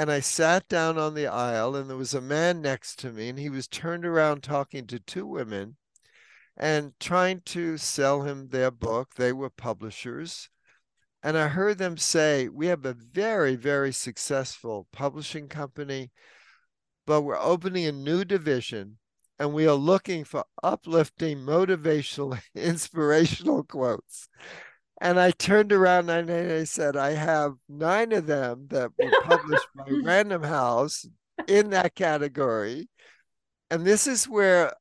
And 0.00 0.10
I 0.10 0.20
sat 0.20 0.66
down 0.66 0.96
on 0.96 1.12
the 1.12 1.26
aisle, 1.26 1.76
and 1.76 1.90
there 1.90 1.96
was 1.98 2.14
a 2.14 2.22
man 2.22 2.62
next 2.62 2.98
to 3.00 3.12
me, 3.12 3.28
and 3.28 3.38
he 3.38 3.50
was 3.50 3.68
turned 3.68 4.06
around 4.06 4.42
talking 4.42 4.86
to 4.86 4.98
two 4.98 5.26
women 5.26 5.76
and 6.56 6.98
trying 6.98 7.42
to 7.42 7.76
sell 7.76 8.22
him 8.22 8.48
their 8.48 8.70
book. 8.70 9.16
They 9.16 9.30
were 9.34 9.50
publishers. 9.50 10.48
And 11.22 11.36
I 11.36 11.48
heard 11.48 11.76
them 11.76 11.98
say, 11.98 12.48
We 12.48 12.68
have 12.68 12.86
a 12.86 12.94
very, 12.94 13.56
very 13.56 13.92
successful 13.92 14.88
publishing 14.90 15.48
company, 15.48 16.12
but 17.06 17.20
we're 17.20 17.38
opening 17.38 17.84
a 17.84 17.92
new 17.92 18.24
division 18.24 18.96
and 19.38 19.52
we 19.52 19.66
are 19.66 19.74
looking 19.74 20.24
for 20.24 20.46
uplifting, 20.62 21.40
motivational, 21.40 22.40
inspirational 22.54 23.64
quotes. 23.64 24.30
And 25.00 25.18
I 25.18 25.30
turned 25.30 25.72
around 25.72 26.10
and 26.10 26.30
I 26.30 26.64
said, 26.64 26.96
I 26.96 27.12
have 27.12 27.54
nine 27.68 28.12
of 28.12 28.26
them 28.26 28.66
that 28.68 28.90
were 28.98 29.10
published 29.24 29.66
by 29.74 29.84
Random 30.04 30.42
House 30.42 31.06
in 31.48 31.70
that 31.70 31.94
category. 31.94 32.88
And 33.70 33.86
this 33.86 34.06
is 34.06 34.28
where 34.28 34.74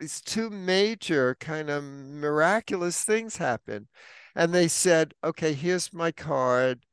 these 0.00 0.20
two 0.20 0.48
major 0.48 1.36
kind 1.38 1.68
of 1.68 1.84
miraculous 1.84 3.04
things 3.04 3.36
happen. 3.36 3.88
And 4.34 4.54
they 4.54 4.68
said, 4.68 5.12
okay, 5.22 5.52
here's 5.52 5.92
my 5.92 6.12
card, 6.12 6.84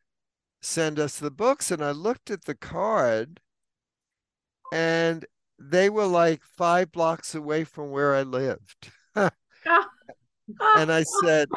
send 0.61 0.99
us 0.99 1.19
the 1.19 1.31
books. 1.31 1.71
And 1.71 1.83
I 1.83 1.91
looked 1.91 2.29
at 2.29 2.45
the 2.45 2.55
card 2.55 3.39
and 4.73 5.25
they 5.57 5.89
were 5.89 6.07
like 6.07 6.41
five 6.43 6.91
blocks 6.91 7.35
away 7.35 7.63
from 7.63 7.91
where 7.91 8.15
I 8.15 8.23
lived. 8.23 8.91
and 9.15 9.31
I 10.91 11.03
said, 11.23 11.47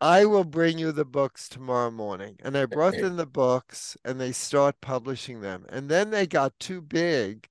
I 0.00 0.26
will 0.26 0.44
bring 0.44 0.78
you 0.78 0.92
the 0.92 1.04
books 1.04 1.48
tomorrow 1.48 1.90
morning. 1.90 2.36
And 2.44 2.56
I 2.56 2.66
brought 2.66 2.94
them 2.94 3.16
the 3.16 3.26
books 3.26 3.96
and 4.04 4.20
they 4.20 4.32
start 4.32 4.80
publishing 4.80 5.40
them. 5.40 5.66
And 5.68 5.88
then 5.88 6.10
they 6.10 6.26
got 6.26 6.58
too 6.60 6.80
big. 6.80 7.48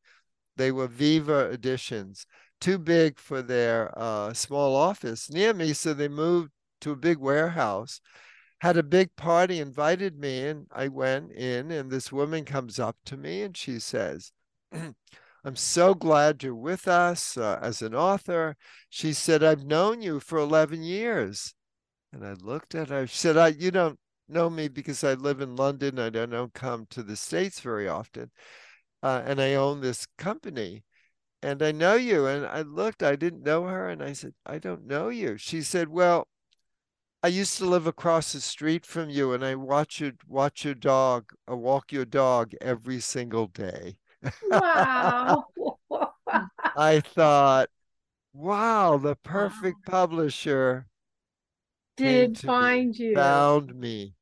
They 0.55 0.71
were 0.71 0.87
Viva 0.87 1.49
editions, 1.51 2.25
too 2.61 2.77
big 2.77 3.19
for 3.19 3.41
their 3.41 3.91
uh, 3.99 4.33
small 4.33 4.75
office 4.75 5.29
near 5.29 5.53
me. 5.53 5.73
So 5.73 5.93
they 5.93 6.07
moved 6.07 6.51
to 6.81 6.91
a 6.91 6.95
big 6.95 7.17
warehouse, 7.17 7.99
had 8.59 8.77
a 8.77 8.83
big 8.83 9.15
party, 9.17 9.59
invited 9.59 10.17
me. 10.17 10.47
And 10.47 10.67
I 10.71 10.87
went 10.87 11.33
in, 11.33 11.69
and 11.71 11.91
this 11.91 12.13
woman 12.13 12.45
comes 12.45 12.79
up 12.79 12.95
to 13.05 13.17
me 13.17 13.41
and 13.41 13.57
she 13.57 13.79
says, 13.79 14.31
I'm 14.71 15.55
so 15.55 15.93
glad 15.93 16.43
you're 16.43 16.55
with 16.55 16.87
us 16.87 17.37
uh, 17.37 17.59
as 17.61 17.81
an 17.81 17.93
author. 17.93 18.55
She 18.89 19.13
said, 19.13 19.43
I've 19.43 19.65
known 19.65 20.01
you 20.01 20.19
for 20.19 20.37
11 20.39 20.83
years. 20.83 21.53
And 22.13 22.25
I 22.25 22.33
looked 22.33 22.75
at 22.75 22.89
her. 22.89 23.07
She 23.07 23.17
said, 23.17 23.37
I, 23.37 23.49
You 23.49 23.71
don't 23.71 23.99
know 24.27 24.49
me 24.49 24.67
because 24.67 25.03
I 25.03 25.13
live 25.13 25.41
in 25.41 25.55
London. 25.55 25.99
I 25.99 26.09
don't 26.09 26.53
come 26.53 26.85
to 26.89 27.03
the 27.03 27.15
States 27.15 27.59
very 27.59 27.87
often. 27.87 28.31
Uh, 29.03 29.21
and 29.25 29.39
I 29.39 29.53
own 29.53 29.81
this 29.81 30.07
company. 30.17 30.83
And 31.41 31.61
I 31.61 31.71
know 31.71 31.95
you. 31.95 32.25
And 32.25 32.45
I 32.45 32.61
looked, 32.61 33.03
I 33.03 33.15
didn't 33.15 33.43
know 33.43 33.63
her. 33.65 33.89
And 33.89 34.01
I 34.03 34.13
said, 34.13 34.33
I 34.45 34.57
don't 34.57 34.87
know 34.87 35.09
you. 35.09 35.37
She 35.37 35.61
said, 35.61 35.89
Well, 35.89 36.27
I 37.23 37.29
used 37.29 37.57
to 37.57 37.65
live 37.65 37.87
across 37.87 38.31
the 38.31 38.39
street 38.39 38.85
from 38.85 39.09
you 39.09 39.33
and 39.33 39.43
I 39.43 39.55
watch 39.55 39.99
you 39.99 40.13
watch 40.27 40.63
your 40.63 40.75
dog 40.75 41.31
or 41.47 41.55
uh, 41.55 41.57
walk 41.57 41.91
your 41.91 42.05
dog 42.05 42.53
every 42.61 42.99
single 42.99 43.47
day. 43.47 43.97
Wow. 44.49 45.45
I 46.77 47.01
thought, 47.01 47.69
wow, 48.33 48.97
the 48.97 49.15
perfect 49.15 49.87
wow. 49.87 49.91
publisher 49.91 50.85
did 51.97 52.37
find 52.39 52.97
me, 52.97 53.05
you. 53.05 53.15
Found 53.15 53.75
me. 53.75 54.13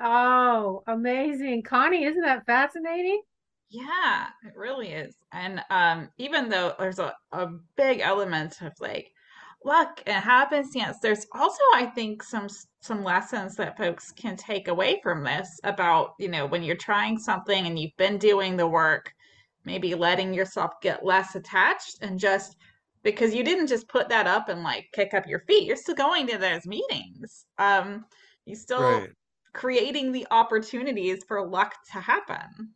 Oh, 0.00 0.82
amazing. 0.86 1.62
Connie, 1.62 2.04
isn't 2.04 2.22
that 2.22 2.46
fascinating? 2.46 3.20
Yeah, 3.68 4.26
it 4.44 4.56
really 4.56 4.88
is. 4.88 5.14
And 5.32 5.62
um, 5.70 6.08
even 6.18 6.48
though 6.48 6.74
there's 6.78 6.98
a, 6.98 7.14
a 7.32 7.48
big 7.76 8.00
element 8.00 8.62
of 8.62 8.72
like 8.80 9.12
luck 9.64 10.02
and 10.06 10.24
happenstance, 10.24 10.98
there's 11.00 11.26
also, 11.32 11.62
I 11.74 11.86
think, 11.86 12.22
some 12.22 12.48
some 12.80 13.04
lessons 13.04 13.56
that 13.56 13.76
folks 13.76 14.10
can 14.10 14.36
take 14.36 14.68
away 14.68 15.00
from 15.02 15.22
this 15.22 15.60
about, 15.64 16.14
you 16.18 16.28
know, 16.28 16.46
when 16.46 16.62
you're 16.62 16.76
trying 16.76 17.18
something 17.18 17.66
and 17.66 17.78
you've 17.78 17.96
been 17.98 18.16
doing 18.16 18.56
the 18.56 18.66
work, 18.66 19.12
maybe 19.64 19.94
letting 19.94 20.32
yourself 20.32 20.80
get 20.80 21.04
less 21.04 21.34
attached 21.34 21.98
and 22.00 22.18
just 22.18 22.56
because 23.02 23.34
you 23.34 23.42
didn't 23.42 23.68
just 23.68 23.88
put 23.88 24.08
that 24.08 24.26
up 24.26 24.48
and 24.48 24.62
like 24.62 24.86
kick 24.92 25.14
up 25.14 25.26
your 25.26 25.40
feet. 25.40 25.64
You're 25.66 25.76
still 25.76 25.94
going 25.94 26.26
to 26.28 26.38
those 26.38 26.66
meetings. 26.66 27.46
Um, 27.58 28.04
you 28.44 28.54
still 28.54 28.82
right. 28.82 29.10
creating 29.52 30.12
the 30.12 30.26
opportunities 30.30 31.24
for 31.26 31.46
luck 31.46 31.74
to 31.92 32.00
happen. 32.00 32.74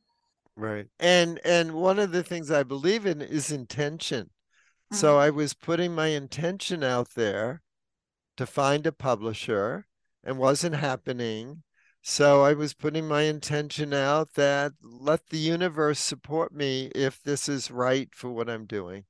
Right. 0.57 0.87
And 1.01 1.41
and 1.45 1.73
one 1.73 1.99
of 1.99 2.13
the 2.13 2.23
things 2.23 2.51
I 2.51 2.63
believe 2.63 3.07
in 3.07 3.21
is 3.21 3.51
intention. 3.51 4.27
Mm-hmm. 4.27 4.97
So 4.97 5.19
I 5.19 5.31
was 5.31 5.55
putting 5.55 5.95
my 5.95 6.09
intention 6.09 6.83
out 6.85 7.11
there 7.15 7.63
to 8.37 8.47
find 8.47 8.87
a 8.87 8.93
publisher 8.93 9.87
and 10.23 10.39
wasn't 10.39 10.77
happening. 10.77 11.63
So 12.03 12.43
I 12.43 12.53
was 12.53 12.75
putting 12.75 13.09
my 13.09 13.23
intention 13.23 13.93
out 13.95 14.35
that 14.35 14.73
let 14.83 15.29
the 15.29 15.39
universe 15.39 15.99
support 15.99 16.53
me 16.53 16.91
if 16.95 17.23
this 17.23 17.49
is 17.49 17.71
right 17.71 18.09
for 18.15 18.31
what 18.31 18.51
I'm 18.51 18.67
doing. 18.67 19.05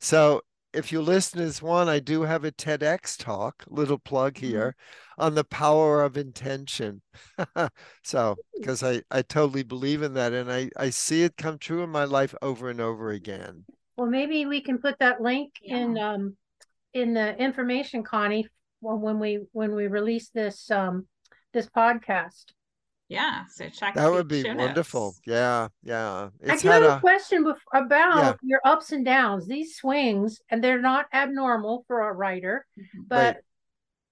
So 0.00 0.42
if 0.72 0.92
you 0.92 1.00
listeners 1.00 1.60
want, 1.60 1.88
I 1.88 1.98
do 1.98 2.22
have 2.22 2.44
a 2.44 2.52
TEDx 2.52 3.16
talk, 3.16 3.64
little 3.68 3.98
plug 3.98 4.34
mm-hmm. 4.34 4.46
here, 4.46 4.76
mm-hmm. 4.76 5.22
on 5.22 5.34
the 5.34 5.44
power 5.44 6.02
of 6.02 6.16
intention. 6.16 7.02
so, 8.02 8.36
because 8.56 8.82
I, 8.82 9.02
I 9.10 9.22
totally 9.22 9.62
believe 9.62 10.02
in 10.02 10.14
that 10.14 10.32
and 10.32 10.50
I, 10.50 10.70
I 10.76 10.90
see 10.90 11.22
it 11.22 11.36
come 11.36 11.58
true 11.58 11.82
in 11.82 11.90
my 11.90 12.04
life 12.04 12.34
over 12.42 12.70
and 12.70 12.80
over 12.80 13.10
again. 13.10 13.64
Well, 13.96 14.08
maybe 14.08 14.46
we 14.46 14.60
can 14.62 14.78
put 14.78 14.98
that 15.00 15.20
link 15.20 15.52
yeah. 15.62 15.76
in 15.76 15.98
um 15.98 16.36
in 16.94 17.12
the 17.12 17.36
information, 17.36 18.02
Connie, 18.02 18.48
when 18.80 19.18
we 19.18 19.40
when 19.52 19.74
we 19.74 19.88
release 19.88 20.30
this 20.30 20.70
um 20.70 21.06
this 21.52 21.68
podcast. 21.68 22.46
Yeah, 23.10 23.46
so 23.46 23.68
check 23.68 23.94
that 23.96 24.08
would 24.08 24.28
be 24.28 24.44
wonderful. 24.44 25.06
Notes. 25.06 25.20
Yeah, 25.26 25.66
yeah. 25.82 26.28
It's 26.42 26.52
I 26.52 26.56
do 26.62 26.68
have 26.68 26.82
a, 26.84 26.96
a 26.98 27.00
question 27.00 27.44
about 27.74 28.16
yeah. 28.16 28.34
your 28.40 28.60
ups 28.64 28.92
and 28.92 29.04
downs, 29.04 29.48
these 29.48 29.74
swings, 29.74 30.40
and 30.48 30.62
they're 30.62 30.80
not 30.80 31.06
abnormal 31.12 31.84
for 31.88 32.08
a 32.08 32.12
writer. 32.12 32.64
Mm-hmm. 32.78 33.02
But 33.08 33.34
right. 33.34 33.44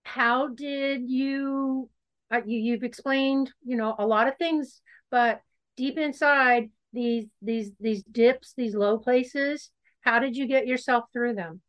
how 0.03 0.49
did 0.49 1.09
you, 1.09 1.89
uh, 2.33 2.41
you? 2.45 2.59
You've 2.59 2.83
explained, 2.83 3.53
you 3.65 3.77
know, 3.77 3.95
a 3.97 4.05
lot 4.05 4.27
of 4.27 4.37
things, 4.37 4.83
but 5.13 5.43
deep 5.77 5.97
inside 5.97 6.71
these 6.93 7.27
these 7.41 7.71
these 7.79 8.03
dips, 8.03 8.53
these 8.57 8.75
low 8.75 8.99
places, 8.99 9.71
how 10.01 10.19
did 10.19 10.37
you 10.37 10.49
get 10.49 10.67
yourself 10.67 11.05
through 11.13 11.35
them? 11.35 11.61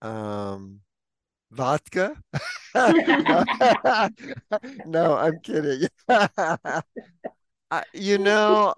Um, 0.00 0.80
vodka. 1.52 2.16
no, 4.86 5.16
I'm 5.16 5.40
kidding. 5.40 5.88
You 7.94 8.18
know, 8.18 8.74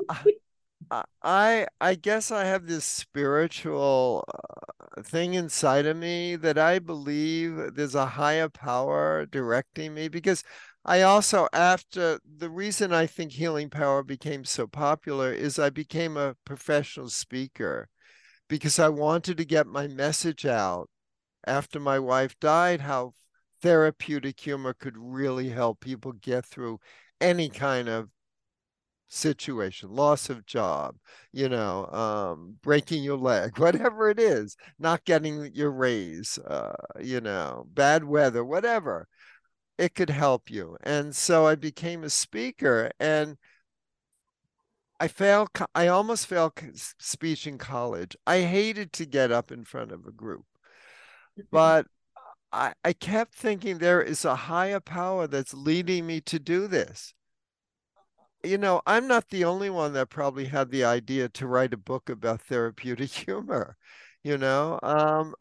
I 1.22 1.66
I 1.80 1.94
guess 1.94 2.30
I 2.30 2.44
have 2.44 2.66
this 2.66 2.84
spiritual 2.84 4.24
uh, 4.28 5.02
thing 5.02 5.34
inside 5.34 5.86
of 5.86 5.96
me 5.96 6.36
that 6.36 6.58
I 6.58 6.78
believe 6.78 7.74
there's 7.74 7.94
a 7.94 8.06
higher 8.06 8.48
power 8.48 9.26
directing 9.26 9.94
me 9.94 10.08
because 10.08 10.44
I 10.84 11.02
also 11.02 11.48
after 11.52 12.20
the 12.24 12.50
reason 12.50 12.92
I 12.92 13.06
think 13.06 13.32
healing 13.32 13.70
power 13.70 14.02
became 14.02 14.44
so 14.44 14.66
popular 14.66 15.32
is 15.32 15.58
I 15.58 15.70
became 15.70 16.16
a 16.16 16.36
professional 16.44 17.08
speaker 17.08 17.88
because 18.48 18.78
I 18.78 18.88
wanted 18.90 19.38
to 19.38 19.44
get 19.44 19.66
my 19.66 19.88
message 19.88 20.46
out 20.46 20.90
after 21.46 21.80
my 21.80 21.98
wife 21.98 22.38
died 22.40 22.80
how 22.80 23.12
therapeutic 23.62 24.38
humor 24.38 24.74
could 24.74 24.96
really 24.96 25.48
help 25.48 25.80
people 25.80 26.12
get 26.12 26.44
through 26.44 26.78
any 27.20 27.48
kind 27.48 27.88
of 27.88 28.08
situation 29.06 29.90
loss 29.90 30.28
of 30.28 30.44
job 30.44 30.96
you 31.30 31.48
know 31.48 31.86
um, 31.86 32.56
breaking 32.62 33.02
your 33.04 33.16
leg 33.16 33.56
whatever 33.58 34.10
it 34.10 34.18
is 34.18 34.56
not 34.78 35.04
getting 35.04 35.50
your 35.54 35.70
raise 35.70 36.38
uh, 36.38 36.74
you 37.00 37.20
know 37.20 37.66
bad 37.72 38.02
weather 38.04 38.44
whatever 38.44 39.06
it 39.78 39.94
could 39.94 40.10
help 40.10 40.50
you. 40.50 40.76
And 40.82 41.14
so 41.14 41.46
I 41.46 41.54
became 41.54 42.04
a 42.04 42.10
speaker 42.10 42.90
and 43.00 43.36
I 45.00 45.08
failed, 45.08 45.48
I 45.74 45.88
almost 45.88 46.26
failed 46.26 46.52
speech 46.98 47.46
in 47.46 47.58
college. 47.58 48.16
I 48.26 48.42
hated 48.42 48.92
to 48.94 49.06
get 49.06 49.32
up 49.32 49.50
in 49.50 49.64
front 49.64 49.92
of 49.92 50.06
a 50.06 50.12
group, 50.12 50.44
but 51.50 51.86
I, 52.52 52.74
I 52.84 52.92
kept 52.92 53.34
thinking 53.34 53.78
there 53.78 54.02
is 54.02 54.24
a 54.24 54.36
higher 54.36 54.80
power 54.80 55.26
that's 55.26 55.54
leading 55.54 56.06
me 56.06 56.20
to 56.22 56.38
do 56.38 56.66
this. 56.66 57.14
You 58.42 58.58
know, 58.58 58.82
I'm 58.86 59.08
not 59.08 59.30
the 59.30 59.44
only 59.44 59.70
one 59.70 59.94
that 59.94 60.10
probably 60.10 60.44
had 60.46 60.70
the 60.70 60.84
idea 60.84 61.28
to 61.30 61.46
write 61.46 61.72
a 61.72 61.78
book 61.78 62.10
about 62.10 62.42
therapeutic 62.42 63.10
humor 63.10 63.76
you 64.24 64.38
know 64.38 64.80
um, 64.82 65.34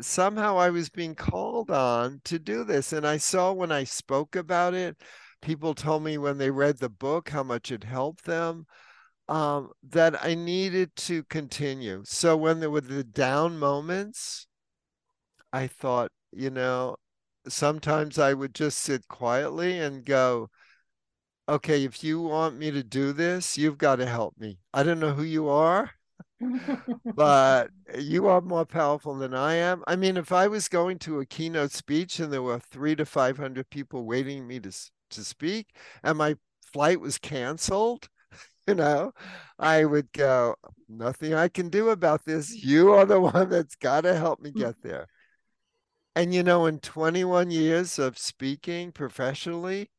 somehow 0.00 0.58
i 0.58 0.70
was 0.70 0.88
being 0.88 1.14
called 1.14 1.70
on 1.70 2.20
to 2.24 2.38
do 2.38 2.64
this 2.64 2.92
and 2.92 3.06
i 3.06 3.16
saw 3.16 3.52
when 3.52 3.70
i 3.70 3.84
spoke 3.84 4.34
about 4.34 4.74
it 4.74 4.96
people 5.42 5.74
told 5.74 6.02
me 6.02 6.18
when 6.18 6.38
they 6.38 6.50
read 6.50 6.78
the 6.78 6.88
book 6.88 7.28
how 7.28 7.42
much 7.42 7.70
it 7.70 7.84
helped 7.84 8.24
them 8.24 8.66
um, 9.28 9.70
that 9.82 10.22
i 10.24 10.34
needed 10.34 10.94
to 10.96 11.22
continue 11.24 12.02
so 12.04 12.36
when 12.36 12.60
there 12.60 12.70
were 12.70 12.80
the 12.80 13.04
down 13.04 13.58
moments 13.58 14.45
i 15.56 15.66
thought 15.66 16.10
you 16.32 16.50
know 16.50 16.96
sometimes 17.48 18.18
i 18.18 18.32
would 18.32 18.54
just 18.54 18.78
sit 18.78 19.06
quietly 19.08 19.78
and 19.78 20.04
go 20.04 20.48
okay 21.48 21.84
if 21.84 22.02
you 22.02 22.20
want 22.20 22.58
me 22.58 22.70
to 22.70 22.82
do 22.82 23.12
this 23.12 23.56
you've 23.56 23.78
got 23.78 23.96
to 23.96 24.06
help 24.06 24.34
me 24.38 24.58
i 24.74 24.82
don't 24.82 25.00
know 25.00 25.14
who 25.14 25.22
you 25.22 25.48
are 25.48 25.90
but 27.16 27.70
you 27.98 28.26
are 28.26 28.40
more 28.40 28.66
powerful 28.66 29.14
than 29.14 29.34
I 29.34 29.54
am. 29.54 29.82
I 29.86 29.96
mean, 29.96 30.16
if 30.16 30.32
I 30.32 30.48
was 30.48 30.68
going 30.68 30.98
to 31.00 31.20
a 31.20 31.26
keynote 31.26 31.72
speech 31.72 32.20
and 32.20 32.32
there 32.32 32.42
were 32.42 32.58
three 32.58 32.94
to 32.96 33.06
500 33.06 33.70
people 33.70 34.04
waiting 34.04 34.46
me 34.46 34.60
to, 34.60 34.70
to 35.10 35.24
speak 35.24 35.68
and 36.02 36.18
my 36.18 36.36
flight 36.72 37.00
was 37.00 37.18
canceled, 37.18 38.08
you 38.68 38.74
know, 38.74 39.12
I 39.58 39.84
would 39.84 40.12
go, 40.12 40.56
nothing 40.88 41.34
I 41.34 41.48
can 41.48 41.68
do 41.68 41.90
about 41.90 42.24
this. 42.24 42.62
You 42.62 42.92
are 42.92 43.06
the 43.06 43.20
one 43.34 43.48
that's 43.48 43.76
got 43.76 44.02
to 44.02 44.14
help 44.14 44.40
me 44.40 44.50
get 44.50 44.76
there. 44.82 45.06
And, 46.16 46.34
you 46.34 46.42
know, 46.42 46.64
in 46.64 46.78
21 46.78 47.50
years 47.50 47.98
of 47.98 48.16
speaking 48.16 48.90
professionally, 48.90 49.90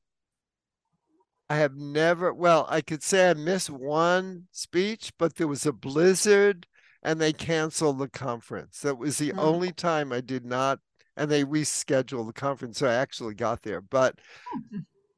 I 1.47 1.57
have 1.57 1.75
never, 1.75 2.33
well, 2.33 2.65
I 2.69 2.81
could 2.81 3.03
say 3.03 3.29
I 3.29 3.35
missed 3.35 3.69
one 3.69 4.47
speech, 4.51 5.13
but 5.19 5.35
there 5.35 5.47
was 5.47 5.67
a 5.67 5.71
blizzard 5.71 6.65
and 7.03 7.21
they 7.21 7.33
canceled 7.33 7.99
the 7.99 8.09
conference. 8.09 8.79
That 8.79 8.97
was 8.97 9.19
the 9.19 9.31
mm. 9.31 9.37
only 9.37 9.71
time 9.71 10.11
I 10.11 10.21
did 10.21 10.43
not, 10.43 10.79
and 11.15 11.29
they 11.29 11.43
rescheduled 11.43 12.25
the 12.25 12.33
conference. 12.33 12.79
So 12.79 12.87
I 12.87 12.95
actually 12.95 13.35
got 13.35 13.61
there, 13.61 13.79
but 13.79 14.15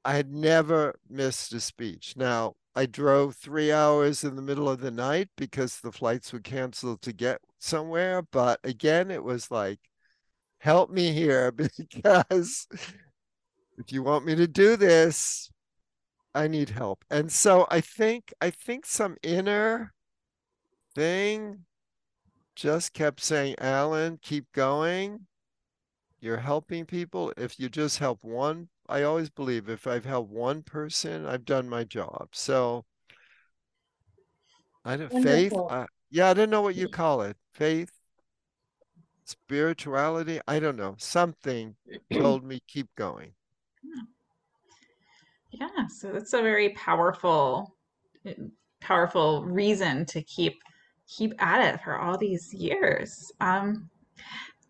I 0.03 0.15
had 0.15 0.33
never 0.33 0.99
missed 1.09 1.53
a 1.53 1.61
speech. 1.61 2.15
Now, 2.17 2.55
I 2.75 2.85
drove 2.85 3.37
three 3.37 3.71
hours 3.71 4.25
in 4.25 4.35
the 4.35 4.41
middle 4.41 4.69
of 4.69 4.81
the 4.81 4.91
night 4.91 5.29
because 5.37 5.79
the 5.79 5.93
flights 5.93 6.33
were 6.33 6.41
canceled 6.41 7.01
to 7.03 7.13
get 7.13 7.39
somewhere. 7.57 8.21
But 8.21 8.59
again, 8.65 9.09
it 9.09 9.23
was 9.23 9.49
like, 9.49 9.79
help 10.59 10.89
me 10.89 11.11
here 11.11 11.51
because 11.51 12.67
if 13.77 13.91
you 13.91 14.03
want 14.03 14.25
me 14.25 14.35
to 14.35 14.47
do 14.47 14.75
this, 14.75 15.49
I 16.35 16.47
need 16.47 16.69
help. 16.69 17.03
And 17.09 17.31
so 17.31 17.65
I 17.69 17.81
think 17.81 18.33
I 18.41 18.49
think 18.49 18.85
some 18.85 19.17
inner 19.23 19.93
thing 20.95 21.65
just 22.55 22.93
kept 22.93 23.21
saying, 23.21 23.55
Allen, 23.59 24.19
keep 24.21 24.45
going. 24.53 25.25
You're 26.19 26.37
helping 26.37 26.85
people. 26.85 27.31
If 27.37 27.59
you 27.59 27.69
just 27.69 27.99
help 27.99 28.23
one, 28.23 28.67
I 28.89 29.03
always 29.03 29.29
believe 29.29 29.69
if 29.69 29.87
I've 29.87 30.05
helped 30.05 30.31
one 30.31 30.63
person, 30.63 31.25
I've 31.25 31.45
done 31.45 31.69
my 31.69 31.85
job. 31.85 32.29
So 32.33 32.83
I 34.83 34.97
don't 34.97 35.23
faith. 35.23 35.53
Uh, 35.53 35.85
yeah, 36.11 36.29
I 36.29 36.33
don't 36.33 36.49
know 36.49 36.61
what 36.61 36.75
you 36.75 36.89
call 36.89 37.21
it. 37.21 37.37
Faith, 37.53 37.91
spirituality. 39.29 40.39
I 40.47 40.59
don't 40.59 40.77
know. 40.77 40.95
Something 40.97 41.75
told 42.13 42.43
me 42.43 42.61
keep 42.67 42.87
going. 42.95 43.33
Hmm. 43.83 44.05
Yeah, 45.51 45.87
so 45.87 46.11
that's 46.11 46.33
a 46.33 46.41
very 46.41 46.69
powerful 46.69 47.75
powerful 48.81 49.43
reason 49.45 50.05
to 50.05 50.21
keep 50.23 50.61
keep 51.07 51.33
at 51.39 51.73
it 51.73 51.81
for 51.81 51.99
all 51.99 52.17
these 52.17 52.53
years. 52.53 53.31
Um, 53.41 53.89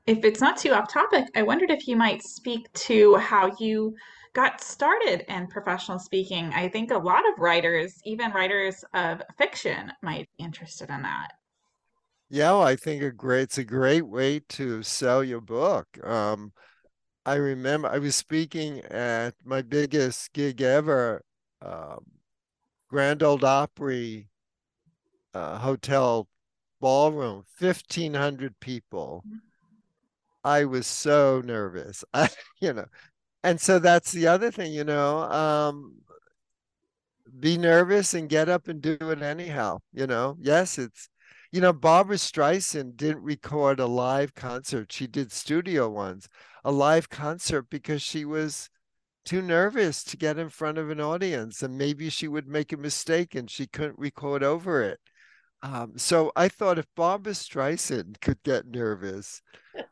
if 0.08 0.24
it's 0.24 0.42
not 0.42 0.58
too 0.58 0.72
off 0.74 0.92
topic, 0.92 1.26
I 1.36 1.44
wondered 1.44 1.70
if 1.70 1.88
you 1.88 1.96
might 1.96 2.24
speak 2.24 2.72
to 2.74 3.16
how 3.16 3.52
you 3.60 3.96
got 4.34 4.62
started 4.62 5.26
in 5.32 5.48
professional 5.48 6.00
speaking. 6.00 6.52
I 6.54 6.70
think 6.70 6.92
a 6.92 6.98
lot 6.98 7.28
of 7.30 7.40
writers, 7.40 8.00
even 8.06 8.32
writers 8.32 8.84
of 8.94 9.22
fiction, 9.38 9.92
might 10.02 10.30
be 10.38 10.46
interested 10.46 10.90
in 10.90 11.02
that. 11.02 11.32
Yeah, 12.30 12.58
I 12.58 12.76
think 12.76 13.02
a 13.02 13.12
great 13.12 13.44
it's 13.44 13.58
a 13.58 13.64
great 13.64 14.04
way 14.08 14.40
to 14.50 14.84
sell 14.84 15.24
your 15.24 15.42
book. 15.42 15.88
Um, 16.06 16.54
I 17.26 17.36
remember 17.36 17.90
I 17.90 18.00
was 18.00 18.16
speaking 18.16 18.82
at 18.82 19.36
my 19.46 19.62
biggest 19.62 20.34
gig 20.34 20.62
ever, 20.62 21.24
um, 21.62 22.06
Grand 22.90 23.24
Ole 23.24 23.46
Opry 23.46 24.30
uh, 25.34 25.58
Hotel 25.60 26.28
ballroom, 26.80 27.44
1,500 27.58 28.60
people. 28.60 29.24
Mm-hmm. 29.28 29.38
I 30.44 30.66
was 30.66 30.88
so 30.88 31.42
nervous, 31.44 32.04
I, 32.14 32.30
you 32.60 32.74
know. 32.74 32.86
And 33.44 33.60
so 33.62 33.80
that's 33.80 34.12
the 34.12 34.28
other 34.28 34.52
thing, 34.52 34.74
you 34.74 34.84
know, 34.84 35.20
um, 35.20 35.96
be 37.40 37.58
nervous 37.58 38.14
and 38.14 38.30
get 38.30 38.50
up 38.50 38.68
and 38.68 38.82
do 38.82 38.98
it 39.02 39.22
anyhow, 39.22 39.80
you 39.94 40.08
know. 40.08 40.38
Yes, 40.40 40.78
it's 40.78 41.10
you 41.52 41.62
know, 41.62 41.74
Barbra 41.74 42.18
Streisand 42.18 42.96
didn't 42.96 43.24
record 43.24 43.80
a 43.80 43.88
live 43.88 44.36
concert. 44.36 44.92
She 44.92 45.08
did 45.08 45.32
studio 45.32 45.90
ones, 45.90 46.28
a 46.64 46.72
live 46.72 47.10
concert 47.10 47.70
because 47.70 48.02
she 48.02 48.24
was 48.24 48.70
too 49.26 49.42
nervous 49.42 50.04
to 50.04 50.18
get 50.18 50.38
in 50.38 50.50
front 50.50 50.78
of 50.78 50.90
an 50.90 51.02
audience 51.02 51.62
and 51.64 51.78
maybe 51.78 52.10
she 52.10 52.28
would 52.28 52.48
make 52.48 52.72
a 52.72 52.78
mistake 52.78 53.36
and 53.36 53.50
she 53.50 53.68
couldn't 53.68 53.98
record 53.98 54.44
over 54.44 54.82
it. 54.82 55.00
Um, 55.62 55.94
so 55.98 56.32
I 56.36 56.48
thought 56.48 56.80
if 56.80 56.88
Barbra 56.96 57.34
Streisand 57.34 58.22
could 58.22 58.42
get 58.44 58.68
nervous, 58.68 59.42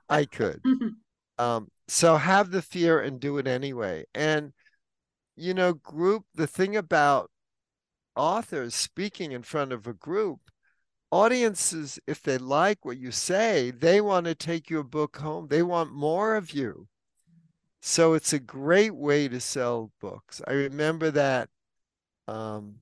I 0.07 0.25
could. 0.25 0.61
um, 1.37 1.69
so 1.87 2.17
have 2.17 2.51
the 2.51 2.61
fear 2.61 2.99
and 2.99 3.19
do 3.19 3.37
it 3.37 3.47
anyway. 3.47 4.05
And, 4.13 4.53
you 5.35 5.53
know, 5.53 5.73
group, 5.73 6.23
the 6.35 6.47
thing 6.47 6.75
about 6.75 7.29
authors 8.15 8.75
speaking 8.75 9.31
in 9.31 9.43
front 9.43 9.73
of 9.73 9.87
a 9.87 9.93
group 9.93 10.39
audiences, 11.11 11.99
if 12.07 12.21
they 12.21 12.37
like 12.37 12.85
what 12.85 12.97
you 12.97 13.11
say, 13.11 13.71
they 13.71 14.01
want 14.01 14.25
to 14.25 14.35
take 14.35 14.69
your 14.69 14.83
book 14.83 15.17
home. 15.17 15.47
They 15.47 15.63
want 15.63 15.91
more 15.91 16.35
of 16.35 16.51
you. 16.51 16.87
So 17.81 18.13
it's 18.13 18.33
a 18.33 18.39
great 18.39 18.95
way 18.95 19.27
to 19.27 19.39
sell 19.39 19.91
books. 20.01 20.41
I 20.47 20.51
remember 20.51 21.11
that 21.11 21.49
um, 22.27 22.75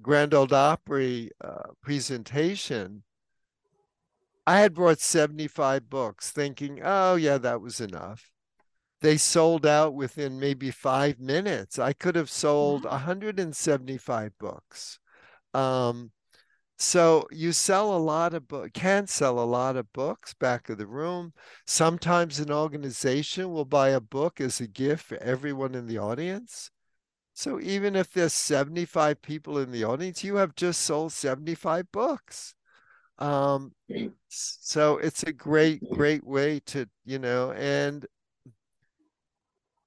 Grand 0.00 0.32
Ole 0.32 0.54
Opry 0.54 1.30
uh, 1.42 1.70
presentation. 1.82 3.02
I 4.46 4.60
had 4.60 4.74
brought 4.74 5.00
75 5.00 5.90
books 5.90 6.30
thinking, 6.30 6.80
oh, 6.82 7.16
yeah, 7.16 7.38
that 7.38 7.60
was 7.60 7.80
enough. 7.80 8.32
They 9.02 9.16
sold 9.16 9.66
out 9.66 9.94
within 9.94 10.40
maybe 10.40 10.70
five 10.70 11.18
minutes. 11.20 11.78
I 11.78 11.92
could 11.92 12.16
have 12.16 12.30
sold 12.30 12.84
175 12.84 14.32
books. 14.38 14.98
Um, 15.54 16.10
so 16.80 17.28
you 17.30 17.52
sell 17.52 17.94
a 17.94 17.98
lot 17.98 18.32
of 18.32 18.48
book, 18.48 18.72
can 18.72 19.06
sell 19.06 19.38
a 19.38 19.44
lot 19.44 19.76
of 19.76 19.92
books 19.92 20.32
back 20.32 20.70
of 20.70 20.78
the 20.78 20.86
room. 20.86 21.34
Sometimes 21.66 22.40
an 22.40 22.50
organization 22.50 23.52
will 23.52 23.66
buy 23.66 23.90
a 23.90 24.00
book 24.00 24.40
as 24.40 24.60
a 24.60 24.66
gift 24.66 25.04
for 25.04 25.18
everyone 25.18 25.74
in 25.74 25.86
the 25.86 25.98
audience. 25.98 26.70
So 27.34 27.60
even 27.60 27.96
if 27.96 28.10
there's 28.10 28.32
75 28.32 29.20
people 29.20 29.58
in 29.58 29.72
the 29.72 29.84
audience, 29.84 30.24
you 30.24 30.36
have 30.36 30.54
just 30.54 30.80
sold 30.80 31.12
75 31.12 31.92
books. 31.92 32.54
Um, 33.18 33.72
so 34.28 34.96
it's 34.96 35.22
a 35.24 35.34
great, 35.34 35.82
great 35.90 36.26
way 36.26 36.60
to, 36.68 36.88
you 37.04 37.18
know, 37.18 37.52
and 37.52 38.06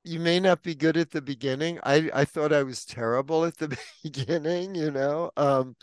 you 0.03 0.19
may 0.19 0.39
not 0.39 0.61
be 0.61 0.75
good 0.75 0.97
at 0.97 1.09
the 1.09 1.23
beginning. 1.23 1.79
I, 1.81 2.11
I 2.13 2.25
thought 2.25 2.53
I 2.53 2.61
was 2.61 2.85
terrible 2.85 3.45
at 3.45 3.57
the 3.57 3.75
beginning, 4.03 4.75
you 4.75 4.91
know. 4.91 5.31
Um, 5.35 5.75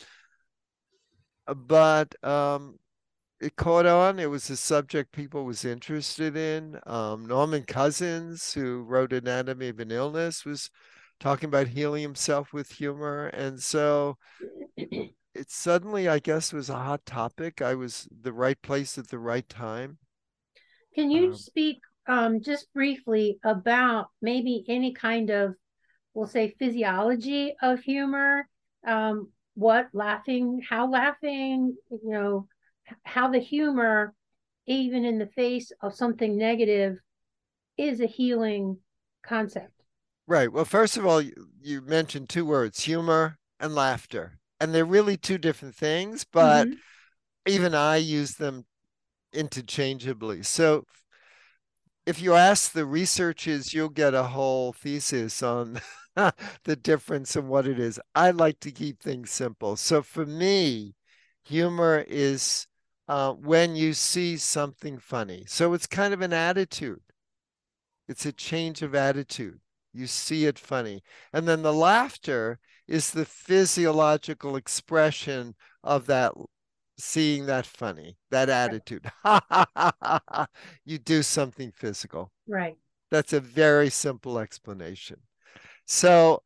but 1.55 2.15
um, 2.25 2.79
it 3.41 3.57
caught 3.57 3.87
on. 3.87 4.19
It 4.19 4.31
was 4.31 4.51
a 4.51 4.57
subject 4.57 5.13
people 5.13 5.45
was 5.45 5.65
interested 5.65 6.37
in. 6.37 6.79
Um, 6.87 7.27
Norman 7.27 7.65
Cousins, 7.65 8.53
who 8.53 8.83
wrote 8.83 9.13
Anatomy 9.13 9.69
of 9.69 9.81
an 9.81 9.91
Illness, 9.91 10.45
was 10.45 10.71
talking 11.19 11.49
about 11.49 11.69
healing 11.69 12.03
himself 12.03 12.53
with 12.53 12.73
humor, 12.73 13.27
and 13.29 13.61
so 13.61 14.17
it 14.77 15.51
suddenly, 15.51 16.09
I 16.09 16.19
guess, 16.19 16.53
was 16.53 16.69
a 16.69 16.75
hot 16.75 17.07
topic. 17.07 17.63
I 17.63 17.75
was 17.75 18.09
the 18.11 18.33
right 18.33 18.61
place 18.61 18.99
at 18.99 19.09
the 19.09 19.19
right 19.19 19.49
time. 19.49 19.99
Can 20.95 21.11
you 21.11 21.29
um, 21.29 21.37
speak 21.37 21.79
um, 22.07 22.41
just 22.41 22.73
briefly 22.75 23.39
about 23.45 24.09
maybe 24.21 24.65
any 24.69 24.93
kind 24.93 25.31
of, 25.31 25.55
we'll 26.15 26.27
say, 26.27 26.55
physiology 26.59 27.55
of 27.63 27.81
humor? 27.81 28.49
Um, 28.87 29.29
what 29.61 29.89
laughing, 29.93 30.63
how 30.67 30.91
laughing, 30.91 31.77
you 31.91 32.01
know, 32.03 32.49
how 33.05 33.31
the 33.31 33.39
humor, 33.39 34.15
even 34.67 35.05
in 35.05 35.19
the 35.19 35.27
face 35.27 35.71
of 35.83 35.95
something 35.95 36.39
negative, 36.39 36.97
is 37.77 38.01
a 38.01 38.07
healing 38.07 38.79
concept. 39.23 39.73
Right. 40.27 40.51
Well, 40.51 40.65
first 40.65 40.97
of 40.97 41.05
all, 41.05 41.21
you, 41.21 41.83
mentioned 41.83 42.31
two 42.31 42.47
words 42.47 42.83
humor 42.83 43.39
and 43.59 43.75
laughter. 43.75 44.39
And 44.61 44.75
they're 44.75 44.85
really 44.87 45.19
two 45.19 45.37
different 45.37 45.75
things, 45.75 46.25
but 46.25 46.67
mm-hmm. 46.67 46.75
even 47.47 47.75
I 47.75 47.97
use 47.97 48.37
them 48.37 48.65
interchangeably. 49.35 50.43
So 50.43 50.85
if 52.07 52.23
you 52.23 52.33
ask 52.33 52.73
the 52.73 52.87
researchers, 52.87 53.75
you'll 53.75 53.91
get 53.91 54.15
a 54.15 54.23
whole 54.23 54.73
thesis 54.73 55.43
on 55.43 55.81
the 56.65 56.77
difference 56.77 57.37
and 57.37 57.49
what 57.49 57.67
it 57.67 57.79
is. 57.79 58.01
I 58.15 58.31
like 58.31 58.61
to 58.61 58.71
keep 58.71 59.01
things 59.01 59.31
simple. 59.31 59.77
So 59.77 60.03
for 60.03 60.27
me, 60.27 60.95
humor 61.45 62.05
is 62.09 62.67
uh, 63.09 63.33
when 63.33 63.77
you 63.77 63.93
see 63.93 64.37
something 64.37 64.99
funny. 64.99 65.45
So 65.47 65.73
it's 65.75 65.87
kind 65.87 66.15
of 66.15 66.21
an 66.21 66.33
attitude. 66.33 67.01
It's 68.09 68.27
a 68.27 68.33
change 68.33 68.83
of 68.83 68.95
attitude. 68.95 69.61
You 69.93 70.07
see 70.07 70.47
it 70.47 70.59
funny. 70.59 71.03
And 71.33 71.49
then 71.49 71.63
the 71.63 71.73
laughter 71.73 72.59
is 72.87 73.11
the 73.11 73.25
physiological 73.25 74.57
expression 74.57 75.55
of 75.83 76.07
that 76.07 76.33
seeing 76.99 77.47
that 77.47 77.67
funny, 77.67 78.17
that 78.31 78.49
attitude. 78.49 79.11
you 80.85 80.99
do 80.99 81.23
something 81.23 81.73
physical. 81.73 82.31
Right. 82.47 82.77
That's 83.11 83.33
a 83.33 83.41
very 83.41 83.91
simple 83.91 84.39
explanation. 84.39 85.19
So 85.91 86.45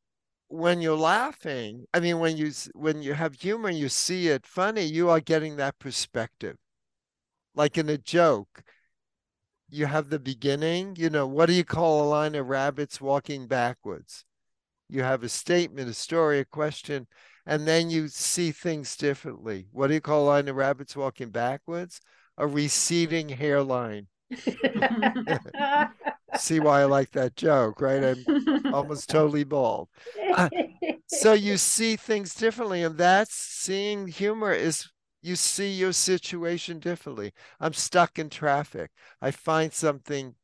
when 0.48 0.80
you're 0.80 0.96
laughing, 0.96 1.87
I 1.92 2.00
mean 2.00 2.18
when 2.18 2.38
you 2.38 2.50
when 2.74 3.02
you 3.02 3.12
have 3.12 3.35
humor 3.35 3.68
and 3.68 3.78
you 3.78 3.90
see 3.90 4.28
it 4.28 4.46
funny, 4.46 4.85
you 4.85 5.11
are 5.11 5.20
getting 5.20 5.57
that 5.57 5.78
perspective. 5.78 6.57
Like 7.54 7.76
in 7.76 7.90
a 7.90 7.98
joke, 7.98 8.64
you 9.68 9.85
have 9.85 10.09
the 10.09 10.18
beginning, 10.18 10.96
you 10.96 11.11
know, 11.11 11.26
what 11.26 11.46
do 11.46 11.52
you 11.52 11.62
call 11.64 12.02
a 12.02 12.09
line 12.09 12.35
of 12.35 12.48
rabbits 12.48 13.02
walking 13.02 13.46
backwards? 13.46 14.24
You 14.88 15.02
have 15.02 15.22
a 15.22 15.28
statement, 15.28 15.90
a 15.90 15.94
story, 15.94 16.38
a 16.40 16.46
question, 16.46 17.07
and 17.44 17.68
then 17.68 17.90
you 17.90 18.09
see 18.09 18.50
things 18.50 18.96
differently. 18.96 19.68
What 19.72 19.88
do 19.88 19.94
you 19.94 20.00
call 20.00 20.24
a 20.24 20.28
line 20.30 20.48
of 20.48 20.57
rabbits 20.57 20.96
walking 20.96 21.28
backwards? 21.28 22.00
A 22.38 22.46
receding 22.46 23.28
hairline. 23.28 24.09
see 26.38 26.61
why 26.61 26.83
I 26.83 26.85
like 26.85 27.11
that 27.12 27.37
joke, 27.37 27.81
right? 27.81 28.03
I'm 28.03 28.73
almost 28.73 29.09
totally 29.09 29.44
bald. 29.44 29.88
Uh, 30.33 30.49
so 31.07 31.33
you 31.33 31.57
see 31.59 31.97
things 31.97 32.35
differently, 32.35 32.83
and 32.83 32.97
that's 32.99 33.35
seeing 33.35 34.09
humor 34.09 34.53
is 34.53 34.88
you 35.23 35.37
see 35.37 35.73
your 35.73 35.92
situation 35.92 36.79
differently. 36.79 37.33
I'm 37.59 37.73
stuck 37.73 38.18
in 38.18 38.29
traffic. 38.29 38.90
I 39.23 39.31
find 39.31 39.73
something 39.73 40.35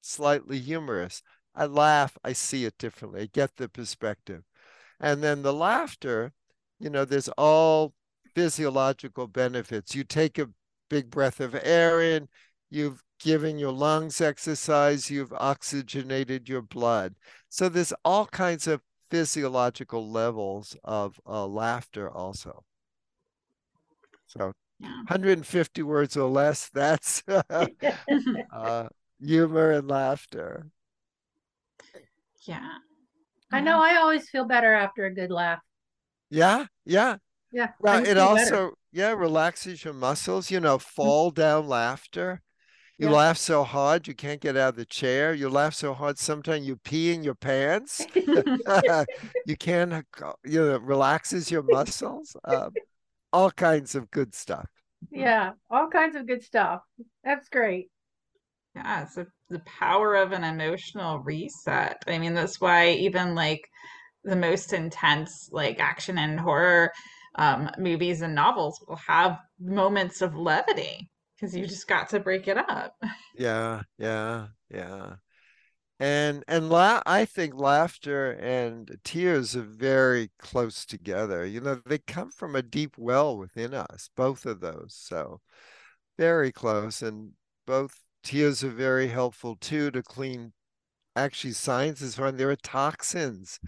slightly 0.00 0.60
humorous. 0.60 1.22
I 1.54 1.66
laugh, 1.66 2.16
I 2.22 2.32
see 2.32 2.64
it 2.64 2.78
differently. 2.78 3.22
I 3.22 3.26
get 3.26 3.56
the 3.56 3.68
perspective. 3.68 4.44
And 5.00 5.22
then 5.22 5.42
the 5.42 5.52
laughter, 5.52 6.32
you 6.78 6.90
know, 6.90 7.04
there's 7.04 7.28
all 7.30 7.94
physiological 8.34 9.26
benefits. 9.26 9.94
You 9.94 10.04
take 10.04 10.38
a 10.38 10.50
big 10.88 11.10
breath 11.10 11.40
of 11.40 11.58
air 11.60 12.00
in, 12.00 12.28
you've 12.70 13.02
given 13.18 13.58
your 13.58 13.72
lungs 13.72 14.20
exercise, 14.20 15.10
you've 15.10 15.32
oxygenated 15.32 16.48
your 16.48 16.62
blood. 16.62 17.14
So 17.48 17.68
there's 17.68 17.92
all 18.04 18.26
kinds 18.26 18.66
of 18.66 18.82
physiological 19.10 20.10
levels 20.10 20.76
of 20.84 21.20
uh, 21.26 21.46
laughter 21.46 22.10
also. 22.10 22.64
So 24.26 24.52
yeah. 24.78 24.88
150 25.08 25.82
words 25.82 26.16
or 26.16 26.28
less, 26.28 26.68
that's 26.74 27.22
uh, 28.52 28.88
humor 29.20 29.70
and 29.72 29.88
laughter. 29.88 30.66
Yeah. 32.42 32.68
I 33.52 33.60
know 33.60 33.80
I 33.82 33.96
always 33.96 34.28
feel 34.28 34.44
better 34.44 34.74
after 34.74 35.06
a 35.06 35.14
good 35.14 35.30
laugh. 35.30 35.60
Yeah, 36.30 36.66
yeah. 36.84 37.16
Yeah. 37.52 37.68
Well, 37.80 38.04
it 38.04 38.18
also 38.18 38.44
better. 38.44 38.70
yeah, 38.92 39.12
relaxes 39.12 39.84
your 39.84 39.94
muscles, 39.94 40.50
you 40.50 40.60
know, 40.60 40.78
mm-hmm. 40.78 41.02
fall 41.02 41.30
down 41.30 41.68
laughter. 41.68 42.42
You 42.98 43.08
yeah. 43.08 43.14
laugh 43.14 43.36
so 43.36 43.62
hard 43.62 44.08
you 44.08 44.14
can't 44.14 44.40
get 44.40 44.56
out 44.56 44.70
of 44.70 44.76
the 44.76 44.86
chair. 44.86 45.34
You 45.34 45.50
laugh 45.50 45.74
so 45.74 45.92
hard 45.92 46.18
sometimes 46.18 46.66
you 46.66 46.76
pee 46.76 47.12
in 47.12 47.22
your 47.22 47.34
pants. 47.34 48.06
you 48.14 49.56
can't, 49.58 50.06
you 50.44 50.66
know, 50.66 50.78
relaxes 50.78 51.50
your 51.50 51.62
muscles. 51.62 52.36
Um, 52.44 52.72
all 53.34 53.50
kinds 53.50 53.94
of 53.94 54.10
good 54.10 54.34
stuff. 54.34 54.68
Yeah, 55.10 55.52
all 55.70 55.88
kinds 55.88 56.16
of 56.16 56.26
good 56.26 56.42
stuff. 56.42 56.80
That's 57.22 57.50
great. 57.50 57.90
Yeah, 58.74 59.02
it's 59.02 59.18
a, 59.18 59.26
the 59.50 59.60
power 59.60 60.14
of 60.14 60.32
an 60.32 60.44
emotional 60.44 61.18
reset. 61.18 62.02
I 62.06 62.18
mean, 62.18 62.32
that's 62.32 62.62
why 62.62 62.92
even 62.92 63.34
like 63.34 63.68
the 64.24 64.36
most 64.36 64.72
intense 64.72 65.50
like 65.52 65.80
action 65.80 66.16
and 66.16 66.40
horror 66.40 66.92
um, 67.34 67.70
movies 67.78 68.22
and 68.22 68.34
novels 68.34 68.82
will 68.88 68.96
have 68.96 69.38
moments 69.60 70.22
of 70.22 70.34
levity 70.34 71.10
because 71.36 71.54
you 71.54 71.66
just 71.66 71.86
got 71.86 72.08
to 72.10 72.20
break 72.20 72.48
it 72.48 72.56
up. 72.56 72.96
Yeah, 73.38 73.82
yeah, 73.98 74.48
yeah. 74.70 75.16
And 75.98 76.44
and 76.46 76.68
la- 76.68 77.02
I 77.06 77.24
think 77.24 77.54
laughter 77.54 78.32
and 78.32 78.98
tears 79.04 79.56
are 79.56 79.62
very 79.62 80.30
close 80.38 80.84
together. 80.84 81.44
You 81.44 81.60
know, 81.60 81.80
they 81.86 81.98
come 81.98 82.30
from 82.30 82.54
a 82.54 82.62
deep 82.62 82.96
well 82.98 83.36
within 83.36 83.72
us, 83.74 84.10
both 84.16 84.44
of 84.46 84.60
those. 84.60 84.94
So 84.98 85.40
very 86.18 86.52
close. 86.52 87.02
And 87.02 87.32
both 87.66 88.02
tears 88.22 88.62
are 88.62 88.70
very 88.70 89.08
helpful 89.08 89.56
too 89.56 89.90
to 89.92 90.02
clean. 90.02 90.52
Actually, 91.14 91.52
science 91.52 92.02
is 92.02 92.16
found 92.16 92.36
there 92.36 92.50
are 92.50 92.56
toxins 92.56 93.58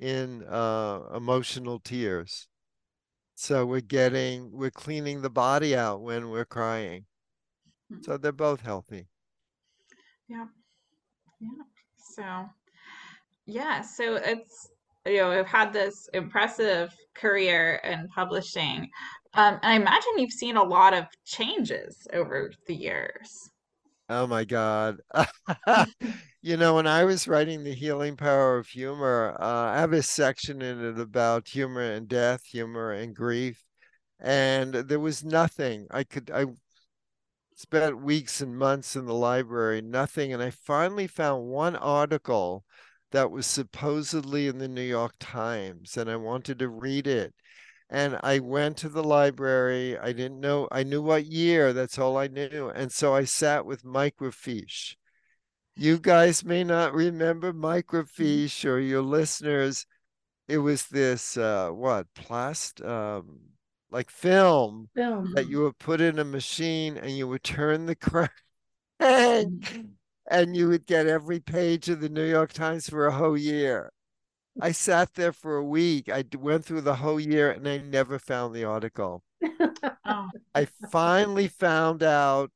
in 0.00 0.44
uh, 0.44 1.00
emotional 1.14 1.78
tears. 1.78 2.48
So 3.36 3.64
we're 3.66 3.80
getting, 3.80 4.50
we're 4.52 4.70
cleaning 4.70 5.22
the 5.22 5.30
body 5.30 5.76
out 5.76 6.00
when 6.00 6.30
we're 6.30 6.44
crying. 6.44 7.04
Hmm. 7.90 8.02
So 8.02 8.16
they're 8.16 8.32
both 8.32 8.60
healthy. 8.60 9.08
Yeah. 10.28 10.46
Yeah. 11.40 11.48
So, 11.96 12.50
yeah. 13.46 13.80
So 13.80 14.16
it's, 14.16 14.68
you 15.04 15.18
know, 15.18 15.30
I've 15.30 15.46
had 15.46 15.72
this 15.72 16.08
impressive 16.14 16.94
career 17.14 17.80
in 17.84 18.08
publishing. 18.08 18.90
Um, 19.34 19.58
and 19.62 19.72
I 19.72 19.74
imagine 19.74 20.18
you've 20.18 20.32
seen 20.32 20.56
a 20.56 20.62
lot 20.62 20.94
of 20.94 21.04
changes 21.24 22.06
over 22.12 22.52
the 22.66 22.74
years. 22.74 23.50
Oh 24.08 24.26
my 24.26 24.44
God. 24.44 24.98
you 26.42 26.56
know, 26.56 26.74
when 26.74 26.86
I 26.86 27.04
was 27.04 27.28
writing 27.28 27.64
The 27.64 27.74
Healing 27.74 28.16
Power 28.16 28.56
of 28.58 28.68
Humor, 28.68 29.36
uh, 29.40 29.44
I 29.44 29.78
have 29.78 29.92
a 29.92 30.02
section 30.02 30.62
in 30.62 30.84
it 30.84 30.98
about 30.98 31.48
humor 31.48 31.82
and 31.82 32.08
death, 32.08 32.44
humor 32.44 32.92
and 32.92 33.14
grief. 33.14 33.64
And 34.20 34.72
there 34.74 35.00
was 35.00 35.24
nothing 35.24 35.86
I 35.90 36.04
could, 36.04 36.30
I 36.30 36.46
spent 37.56 38.02
weeks 38.02 38.40
and 38.42 38.56
months 38.56 38.94
in 38.94 39.06
the 39.06 39.14
library, 39.14 39.80
nothing. 39.80 40.32
And 40.32 40.42
I 40.42 40.50
finally 40.50 41.06
found 41.06 41.46
one 41.48 41.74
article 41.74 42.64
that 43.12 43.30
was 43.30 43.46
supposedly 43.46 44.46
in 44.46 44.58
the 44.58 44.68
New 44.68 44.82
York 44.82 45.14
Times, 45.18 45.96
and 45.96 46.10
I 46.10 46.16
wanted 46.16 46.58
to 46.58 46.68
read 46.68 47.06
it. 47.06 47.34
And 47.88 48.18
I 48.22 48.40
went 48.40 48.76
to 48.78 48.88
the 48.88 49.02
library. 49.02 49.96
I 49.96 50.12
didn't 50.12 50.40
know, 50.40 50.68
I 50.70 50.82
knew 50.82 51.00
what 51.00 51.24
year, 51.24 51.72
that's 51.72 51.98
all 51.98 52.18
I 52.18 52.26
knew. 52.26 52.68
And 52.68 52.92
so 52.92 53.14
I 53.14 53.24
sat 53.24 53.64
with 53.64 53.84
microfiche. 53.84 54.96
You 55.76 55.98
guys 55.98 56.44
may 56.44 56.64
not 56.64 56.94
remember 56.94 57.52
microfiche 57.52 58.64
or 58.64 58.80
your 58.80 59.02
listeners. 59.02 59.86
It 60.48 60.58
was 60.58 60.86
this, 60.88 61.36
uh, 61.36 61.70
what, 61.70 62.06
plast, 62.14 62.82
um, 62.82 63.38
like 63.90 64.10
film, 64.10 64.88
film 64.94 65.32
that 65.34 65.48
you 65.48 65.62
would 65.62 65.78
put 65.78 66.00
in 66.00 66.18
a 66.18 66.24
machine 66.24 66.96
and 66.96 67.10
you 67.16 67.28
would 67.28 67.44
turn 67.44 67.86
the 67.86 67.94
crank 67.96 68.30
and, 68.98 69.94
and 70.30 70.56
you 70.56 70.68
would 70.68 70.86
get 70.86 71.06
every 71.06 71.40
page 71.40 71.88
of 71.88 72.00
the 72.00 72.08
New 72.08 72.24
York 72.24 72.52
Times 72.52 72.88
for 72.88 73.06
a 73.06 73.12
whole 73.12 73.36
year. 73.36 73.92
I 74.60 74.72
sat 74.72 75.14
there 75.14 75.32
for 75.32 75.56
a 75.56 75.64
week. 75.64 76.08
I 76.08 76.24
went 76.38 76.64
through 76.64 76.80
the 76.80 76.96
whole 76.96 77.20
year 77.20 77.50
and 77.50 77.68
I 77.68 77.78
never 77.78 78.18
found 78.18 78.54
the 78.54 78.64
article. 78.64 79.22
oh. 80.04 80.28
I 80.54 80.64
finally 80.90 81.48
found 81.48 82.02
out 82.02 82.50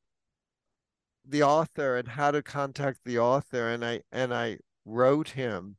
the 1.27 1.43
author 1.43 1.97
and 1.97 2.09
how 2.09 2.31
to 2.31 2.43
contact 2.43 3.01
the 3.05 3.19
author 3.19 3.69
and 3.69 3.85
I 3.85 4.01
and 4.11 4.35
I 4.35 4.59
wrote 4.85 5.31
him 5.31 5.77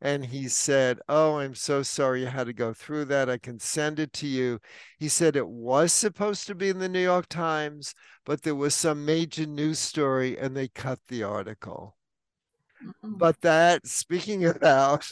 and 0.00 0.26
he 0.26 0.48
said, 0.48 1.00
Oh, 1.08 1.38
I'm 1.38 1.54
so 1.54 1.82
sorry 1.82 2.20
you 2.20 2.26
had 2.26 2.46
to 2.46 2.52
go 2.52 2.72
through 2.72 3.06
that. 3.06 3.28
I 3.28 3.38
can 3.38 3.58
send 3.58 3.98
it 3.98 4.12
to 4.14 4.26
you. 4.26 4.60
He 4.98 5.08
said 5.08 5.34
it 5.34 5.48
was 5.48 5.92
supposed 5.92 6.46
to 6.46 6.54
be 6.54 6.68
in 6.68 6.78
the 6.78 6.88
New 6.88 7.02
York 7.02 7.28
Times, 7.28 7.94
but 8.24 8.42
there 8.42 8.54
was 8.54 8.74
some 8.74 9.04
major 9.04 9.46
news 9.46 9.78
story 9.78 10.38
and 10.38 10.56
they 10.56 10.68
cut 10.68 11.00
the 11.08 11.24
article. 11.24 11.96
Mm-hmm. 12.84 13.16
But 13.16 13.40
that, 13.40 13.86
speaking 13.86 14.44
about 14.46 15.10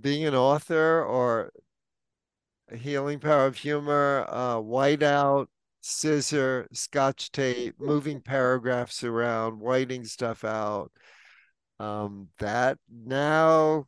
being 0.00 0.26
an 0.26 0.34
author 0.34 1.04
or 1.04 1.52
healing 2.74 3.20
power 3.20 3.46
of 3.46 3.56
humor, 3.56 4.26
uh, 4.28 4.56
whiteout, 4.56 5.46
scissor, 5.80 6.66
scotch 6.72 7.30
tape, 7.30 7.76
moving 7.78 8.20
paragraphs 8.20 9.04
around, 9.04 9.60
whiting 9.60 10.04
stuff 10.04 10.44
out 10.44 10.90
um, 11.80 12.28
that 12.38 12.76
now 12.92 13.86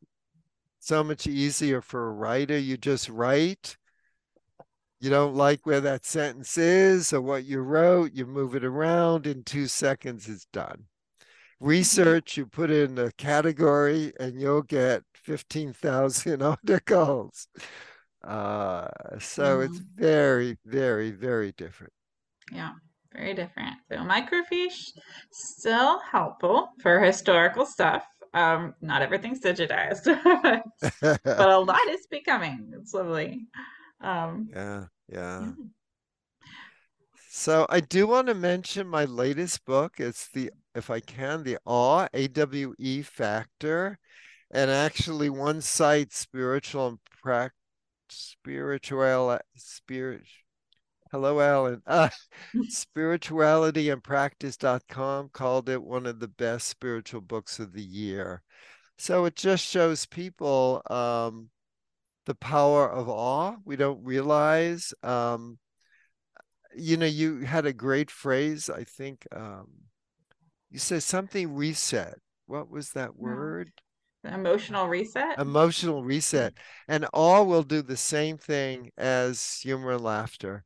so 0.81 1.05
much 1.05 1.26
easier 1.26 1.83
for 1.83 2.09
a 2.09 2.12
writer. 2.12 2.59
You 2.59 2.78
just 2.78 3.09
write. 3.09 3.76
You 4.98 5.11
don't 5.11 5.35
like 5.35 5.66
where 5.66 5.81
that 5.83 6.07
sentence 6.07 6.57
is 6.57 7.12
or 7.12 7.20
what 7.20 7.44
you 7.44 7.61
wrote, 7.61 8.12
you 8.14 8.24
move 8.24 8.55
it 8.55 8.64
around 8.64 9.26
in 9.26 9.42
two 9.42 9.66
seconds, 9.66 10.28
it's 10.28 10.46
done. 10.52 10.85
Research, 11.61 12.37
you 12.37 12.46
put 12.46 12.70
in 12.70 12.96
a 12.98 13.11
category 13.12 14.12
and 14.20 14.40
you'll 14.40 14.62
get 14.62 15.02
15,000 15.14 16.40
articles. 16.42 17.48
Uh, 18.22 18.87
so 19.18 19.59
mm-hmm. 19.59 19.72
it's 19.72 19.83
very, 19.96 20.57
very, 20.64 21.11
very 21.11 21.52
different. 21.52 21.92
Yeah 22.52 22.74
very 23.14 23.35
different. 23.35 23.77
So 23.90 23.98
microfiche 23.98 24.90
still 25.31 26.01
helpful 26.01 26.70
for 26.81 27.01
historical 27.01 27.66
stuff. 27.66 28.05
Um, 28.35 28.75
not 28.81 29.03
everything's 29.03 29.40
digitized, 29.40 30.05
but, 31.01 31.20
but, 31.22 31.51
a 31.51 31.59
lot 31.59 31.87
is 31.90 32.07
becoming. 32.11 32.72
It's 32.75 32.94
lovely. 32.94 33.46
Um, 34.01 34.48
yeah, 34.51 34.85
yeah. 35.11 35.53
So 37.29 37.66
I 37.68 37.81
do 37.81 38.07
want 38.07 38.29
to 38.29 38.35
mention 38.35 38.87
my 38.87 39.05
latest 39.05 39.64
book. 39.66 39.94
It's 39.98 40.29
the, 40.29 40.51
if 40.75 40.88
I 40.88 41.01
can, 41.01 41.42
the 41.42 41.59
Awe 41.66 42.09
A 42.14 42.29
W 42.29 42.75
E 42.79 43.03
Factor, 43.03 43.98
and 44.51 44.70
actually 44.70 45.29
one 45.29 45.61
site, 45.61 46.12
spiritual 46.12 46.88
and 46.88 46.98
practice 47.22 47.57
spiritual 48.12 49.38
spirit 49.57 50.22
Hello, 51.12 51.38
Allen. 51.40 51.83
Uh, 51.87 52.09
spiritualityandpractice.com 52.57 55.29
called 55.29 55.68
it 55.68 55.83
one 55.83 56.07
of 56.07 56.20
the 56.20 56.29
best 56.29 56.68
spiritual 56.68 57.20
books 57.20 57.59
of 57.59 57.75
the 57.75 57.83
year. 57.83 58.40
So 58.96 59.27
it 59.27 59.37
just 59.37 59.62
shows 59.62 60.07
people 60.07 60.81
um, 60.88 61.51
the 62.25 62.35
power 62.35 62.90
of 62.90 63.11
awe. 63.11 63.57
We 63.62 63.77
don't 63.77 64.03
realize. 64.03 64.94
Um, 65.03 65.59
you 66.75 66.96
know, 66.96 67.05
you 67.05 67.40
had 67.40 67.66
a 67.66 67.75
great 67.75 68.11
phrase. 68.11 68.70
I 68.70 68.85
think 68.85 69.27
um, 69.37 69.68
you 70.70 70.79
said 70.79 71.03
something 71.03 71.55
reset. 71.55 72.14
What 72.46 72.70
was 72.70 72.92
that 72.92 73.16
word? 73.16 73.70
Emotional 74.25 74.88
reset. 74.88 75.38
Emotional 75.38 76.03
reset. 76.03 76.55
And 76.88 77.07
awe 77.12 77.42
will 77.42 77.64
do 77.64 77.83
the 77.83 77.98
same 77.98 78.38
thing 78.38 78.92
as 78.96 79.61
humor 79.62 79.90
and 79.90 80.03
laughter 80.03 80.64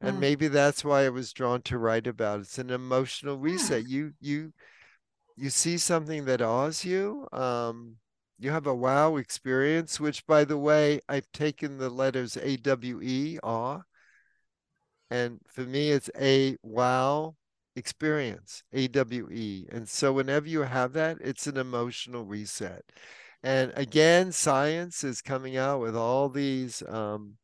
and 0.00 0.16
mm. 0.16 0.20
maybe 0.20 0.48
that's 0.48 0.84
why 0.84 1.04
I 1.04 1.08
was 1.08 1.32
drawn 1.32 1.62
to 1.62 1.78
write 1.78 2.06
about. 2.06 2.40
It's 2.40 2.58
an 2.58 2.70
emotional 2.70 3.38
reset. 3.38 3.82
Yeah. 3.82 3.96
You 3.96 4.12
you 4.20 4.52
you 5.36 5.50
see 5.50 5.78
something 5.78 6.24
that 6.24 6.42
awes 6.42 6.84
you. 6.84 7.26
Um, 7.32 7.96
you 8.38 8.50
have 8.50 8.66
a 8.66 8.74
wow 8.74 9.16
experience, 9.16 9.98
which, 9.98 10.26
by 10.26 10.44
the 10.44 10.58
way, 10.58 11.00
I've 11.08 11.30
taken 11.32 11.78
the 11.78 11.88
letters 11.88 12.36
A 12.36 12.56
W 12.56 13.00
E 13.02 13.38
awe, 13.42 13.80
and 15.10 15.40
for 15.46 15.62
me, 15.62 15.90
it's 15.90 16.10
a 16.18 16.56
wow 16.62 17.36
experience 17.76 18.62
A 18.72 18.88
W 18.88 19.28
E. 19.30 19.66
And 19.70 19.88
so, 19.88 20.12
whenever 20.12 20.48
you 20.48 20.62
have 20.62 20.92
that, 20.94 21.18
it's 21.20 21.46
an 21.46 21.56
emotional 21.56 22.24
reset. 22.24 22.84
And 23.42 23.72
again, 23.76 24.32
science 24.32 25.04
is 25.04 25.22
coming 25.22 25.56
out 25.56 25.80
with 25.80 25.96
all 25.96 26.28
these 26.28 26.82
um, 26.88 27.36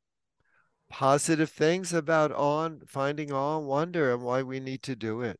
positive 1.02 1.50
things 1.50 1.92
about 1.92 2.30
on 2.30 2.80
finding 2.86 3.32
awe 3.32 3.58
and 3.58 3.66
wonder 3.66 4.14
and 4.14 4.22
why 4.22 4.40
we 4.40 4.60
need 4.60 4.80
to 4.84 4.94
do 4.94 5.20
it. 5.20 5.36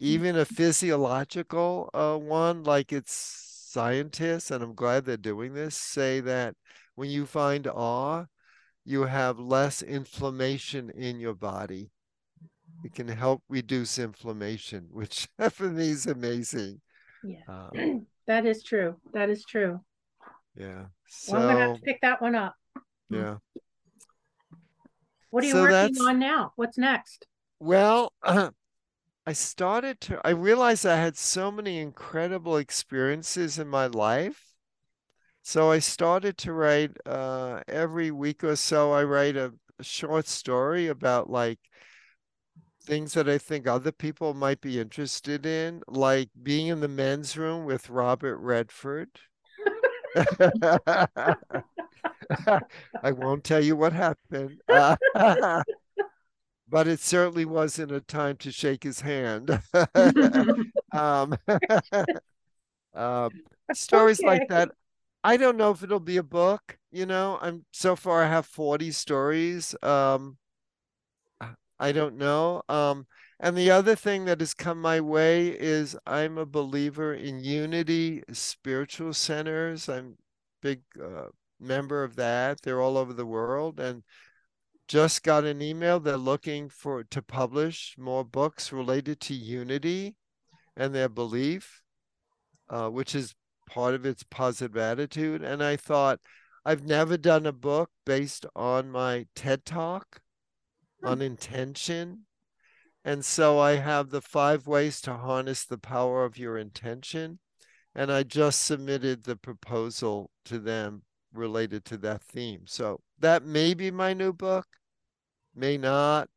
Even 0.00 0.36
a 0.36 0.44
physiological 0.44 1.88
uh, 1.94 2.16
one, 2.16 2.64
like 2.64 2.92
it's 2.92 3.14
scientists, 3.14 4.50
and 4.50 4.60
I'm 4.60 4.74
glad 4.74 5.04
they're 5.04 5.16
doing 5.16 5.54
this, 5.54 5.76
say 5.76 6.18
that 6.18 6.56
when 6.96 7.10
you 7.10 7.26
find 7.26 7.68
awe, 7.68 8.24
you 8.84 9.04
have 9.04 9.38
less 9.38 9.82
inflammation 9.82 10.90
in 10.90 11.20
your 11.20 11.34
body. 11.34 11.92
It 12.84 12.92
can 12.92 13.06
help 13.06 13.44
reduce 13.48 14.00
inflammation, 14.00 14.88
which 14.90 15.28
for 15.52 15.70
me 15.70 15.90
is 15.90 16.08
amazing. 16.08 16.80
Yeah, 17.22 17.38
um, 17.46 18.06
that 18.26 18.46
is 18.46 18.64
true. 18.64 18.96
That 19.12 19.30
is 19.30 19.44
true. 19.44 19.78
Yeah. 20.56 20.86
So, 21.06 21.34
well, 21.34 21.50
I'm 21.50 21.54
gonna 21.54 21.68
have 21.68 21.76
to 21.76 21.82
pick 21.82 22.00
that 22.00 22.20
one 22.20 22.34
up. 22.34 22.56
Yeah. 23.08 23.36
What 25.34 25.42
are 25.42 25.48
you 25.48 25.52
so 25.54 25.62
working 25.62 26.00
on 26.00 26.20
now? 26.20 26.52
What's 26.54 26.78
next? 26.78 27.26
Well, 27.58 28.12
uh, 28.22 28.50
I 29.26 29.32
started 29.32 30.00
to, 30.02 30.20
I 30.24 30.30
realized 30.30 30.86
I 30.86 30.94
had 30.94 31.16
so 31.16 31.50
many 31.50 31.80
incredible 31.80 32.56
experiences 32.56 33.58
in 33.58 33.66
my 33.66 33.88
life. 33.88 34.52
So 35.42 35.72
I 35.72 35.80
started 35.80 36.38
to 36.38 36.52
write 36.52 36.92
uh, 37.04 37.62
every 37.66 38.12
week 38.12 38.44
or 38.44 38.54
so, 38.54 38.92
I 38.92 39.02
write 39.02 39.34
a, 39.34 39.52
a 39.80 39.82
short 39.82 40.28
story 40.28 40.86
about 40.86 41.28
like 41.28 41.58
things 42.84 43.14
that 43.14 43.28
I 43.28 43.38
think 43.38 43.66
other 43.66 43.90
people 43.90 44.34
might 44.34 44.60
be 44.60 44.78
interested 44.78 45.44
in, 45.44 45.82
like 45.88 46.28
being 46.44 46.68
in 46.68 46.78
the 46.78 46.86
men's 46.86 47.36
room 47.36 47.64
with 47.64 47.90
Robert 47.90 48.36
Redford. 48.36 49.08
I 53.02 53.12
won't 53.12 53.44
tell 53.44 53.62
you 53.62 53.76
what 53.76 53.92
happened. 53.92 54.60
Uh, 54.68 54.96
but 56.68 56.88
it 56.88 56.98
certainly 56.98 57.44
wasn't 57.44 57.92
a 57.92 58.00
time 58.00 58.36
to 58.38 58.50
shake 58.50 58.82
his 58.82 59.00
hand. 59.00 59.60
um, 60.92 61.36
uh, 62.94 63.28
stories 63.72 64.20
okay. 64.20 64.26
like 64.26 64.48
that. 64.48 64.70
I 65.22 65.36
don't 65.36 65.56
know 65.56 65.70
if 65.70 65.82
it'll 65.82 66.00
be 66.00 66.16
a 66.16 66.22
book. 66.22 66.78
You 66.90 67.06
know, 67.06 67.38
I'm 67.40 67.64
so 67.72 67.94
far 67.96 68.24
I 68.24 68.28
have 68.28 68.46
40 68.46 68.90
stories. 68.90 69.74
Um, 69.82 70.38
I 71.78 71.92
don't 71.92 72.16
know. 72.16 72.62
Um, 72.68 73.06
and 73.40 73.56
the 73.56 73.70
other 73.70 73.94
thing 73.96 74.24
that 74.26 74.40
has 74.40 74.54
come 74.54 74.80
my 74.80 75.00
way 75.00 75.48
is 75.48 75.96
I'm 76.06 76.38
a 76.38 76.46
believer 76.46 77.12
in 77.12 77.40
unity 77.40 78.22
spiritual 78.32 79.12
centers. 79.12 79.88
I'm 79.88 80.16
big 80.62 80.82
uh, 81.02 81.28
member 81.64 82.04
of 82.04 82.16
that. 82.16 82.62
They're 82.62 82.80
all 82.80 82.96
over 82.96 83.12
the 83.12 83.26
world 83.26 83.80
and 83.80 84.02
just 84.88 85.22
got 85.22 85.44
an 85.44 85.62
email. 85.62 86.00
They're 86.00 86.16
looking 86.16 86.68
for 86.68 87.04
to 87.04 87.22
publish 87.22 87.96
more 87.98 88.24
books 88.24 88.72
related 88.72 89.20
to 89.22 89.34
unity 89.34 90.16
and 90.76 90.94
their 90.94 91.08
belief, 91.08 91.82
uh, 92.68 92.88
which 92.88 93.14
is 93.14 93.34
part 93.66 93.94
of 93.94 94.04
its 94.04 94.22
positive 94.22 94.76
attitude. 94.76 95.42
And 95.42 95.62
I 95.62 95.76
thought, 95.76 96.20
I've 96.64 96.84
never 96.84 97.16
done 97.16 97.46
a 97.46 97.52
book 97.52 97.90
based 98.06 98.46
on 98.56 98.90
my 98.90 99.26
TED 99.34 99.64
talk 99.64 100.20
hmm. 101.00 101.08
on 101.08 101.22
intention. 101.22 102.26
And 103.04 103.24
so 103.24 103.58
I 103.58 103.72
have 103.72 104.10
the 104.10 104.22
five 104.22 104.66
ways 104.66 105.00
to 105.02 105.14
harness 105.14 105.64
the 105.64 105.78
power 105.78 106.24
of 106.24 106.38
your 106.38 106.56
intention. 106.56 107.38
And 107.94 108.10
I 108.10 108.22
just 108.22 108.64
submitted 108.64 109.24
the 109.24 109.36
proposal 109.36 110.30
to 110.46 110.58
them 110.58 111.02
related 111.34 111.84
to 111.86 111.96
that 111.98 112.22
theme. 112.22 112.62
So 112.66 113.00
that 113.18 113.44
may 113.44 113.74
be 113.74 113.90
my 113.90 114.14
new 114.14 114.32
book, 114.32 114.66
may 115.54 115.76
not. 115.76 116.28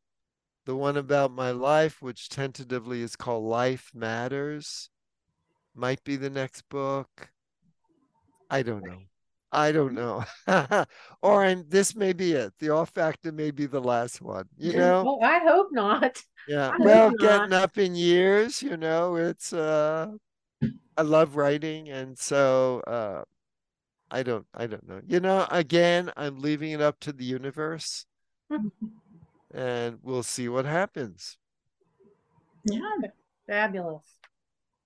The 0.66 0.76
one 0.76 0.98
about 0.98 1.30
my 1.30 1.50
life, 1.50 2.02
which 2.02 2.28
tentatively 2.28 3.00
is 3.00 3.16
called 3.16 3.44
Life 3.44 3.90
Matters, 3.94 4.90
might 5.74 6.04
be 6.04 6.16
the 6.16 6.28
next 6.28 6.68
book. 6.68 7.30
I 8.50 8.62
don't 8.62 8.84
know. 8.84 8.98
I 9.50 9.72
don't 9.72 9.94
know. 9.94 10.24
or 11.22 11.44
I'm, 11.44 11.64
this 11.68 11.96
may 11.96 12.12
be 12.12 12.32
it. 12.32 12.52
The 12.58 12.70
awe 12.70 12.84
factor 12.84 13.32
may 13.32 13.50
be 13.50 13.64
the 13.66 13.80
last 13.80 14.20
one, 14.20 14.44
you 14.58 14.74
know? 14.74 15.04
Oh, 15.06 15.20
I 15.20 15.38
hope 15.38 15.68
not. 15.72 16.22
Yeah. 16.46 16.72
well, 16.78 17.12
getting 17.12 17.52
up 17.52 17.78
in 17.78 17.94
years, 17.94 18.62
you 18.62 18.76
know, 18.76 19.16
it's, 19.16 19.52
uh, 19.52 20.08
I 20.96 21.02
love 21.02 21.36
writing. 21.36 21.88
And 21.88 22.18
so, 22.18 22.82
uh, 22.86 23.22
I 24.10 24.22
don't 24.22 24.46
I 24.54 24.66
don't 24.66 24.86
know. 24.88 25.00
You 25.06 25.20
know, 25.20 25.46
again, 25.50 26.12
I'm 26.16 26.40
leaving 26.40 26.72
it 26.72 26.80
up 26.80 26.98
to 27.00 27.12
the 27.12 27.24
universe. 27.24 28.06
and 29.54 29.98
we'll 30.02 30.22
see 30.22 30.48
what 30.48 30.64
happens. 30.64 31.36
Yeah. 32.64 32.80
Fabulous. 33.46 34.04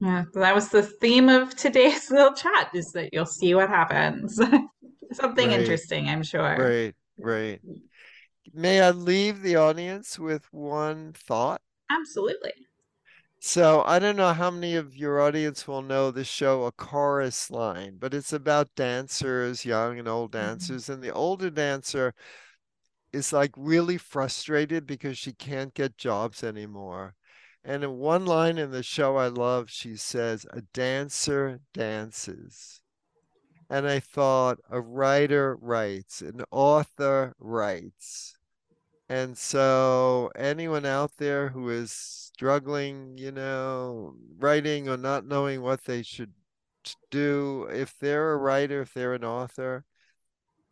Yeah, 0.01 0.25
that 0.35 0.55
was 0.55 0.69
the 0.69 0.83
theme 0.83 1.29
of 1.29 1.55
today's 1.55 2.11
little 2.11 2.35
chat 2.35 2.71
is 2.75 2.93
that 2.93 3.11
you'll 3.13 3.27
see 3.27 3.55
what 3.55 3.69
happens. 3.69 4.41
Something 5.13 5.51
right. 5.51 5.61
interesting, 5.61 6.09
I'm 6.09 6.23
sure. 6.23 6.43
Right, 6.59 6.95
right. 7.19 7.61
May 8.53 8.81
I 8.81 8.91
leave 8.91 9.43
the 9.43 9.57
audience 9.57 10.19
with 10.19 10.53
one 10.53 11.13
thought? 11.13 11.61
Absolutely. 11.91 12.53
So 13.45 13.83
I 13.85 13.99
don't 13.99 14.15
know 14.15 14.33
how 14.33 14.53
many 14.53 14.77
of 14.77 14.97
your 14.97 15.21
audience 15.21 15.67
will 15.67 15.83
know 15.83 16.13
the 16.13 16.23
show 16.23 16.63
A 16.63 16.71
Chorus 16.71 17.51
Line, 17.51 17.97
but 17.99 18.15
it's 18.15 18.33
about 18.33 18.77
dancers, 18.77 19.65
young 19.65 19.99
and 19.99 20.07
old 20.07 20.31
mm-hmm. 20.31 20.47
dancers. 20.47 20.85
Mm-hmm. 20.85 20.93
And 20.93 21.03
the 21.03 21.11
older 21.13 21.51
dancer 21.51 22.15
is 23.13 23.33
like 23.33 23.51
really 23.57 23.99
frustrated 23.99 24.87
because 24.87 25.19
she 25.19 25.33
can't 25.33 25.75
get 25.75 25.99
jobs 25.99 26.45
anymore. 26.45 27.17
And 27.65 27.83
in 27.83 27.99
one 27.99 28.27
line 28.27 28.59
in 28.59 28.71
the 28.71 28.85
show 28.85 29.17
I 29.17 29.27
love, 29.27 29.69
she 29.69 29.97
says, 29.97 30.47
A 30.53 30.63
dancer 30.73 31.59
dances. 31.75 32.81
And 33.69 33.89
I 33.89 33.99
thought, 33.99 34.61
a 34.71 34.81
writer 34.81 35.57
writes, 35.61 36.23
an 36.23 36.45
author 36.53 37.35
writes. 37.41 38.37
And 39.13 39.37
so, 39.37 40.31
anyone 40.35 40.87
out 40.87 41.13
there 41.19 41.51
who 41.51 41.69
is 41.69 41.93
struggling, 41.93 43.19
you 43.19 43.31
know, 43.31 44.15
writing 44.39 44.89
or 44.89 44.97
not 44.97 45.27
knowing 45.27 45.61
what 45.61 45.85
they 45.85 46.03
should 46.03 46.33
do, 47.11 47.69
if 47.71 47.95
they're 48.01 48.33
a 48.33 48.39
writer, 48.39 48.81
if 48.81 48.95
they're 48.95 49.13
an 49.13 49.23
author, 49.23 49.85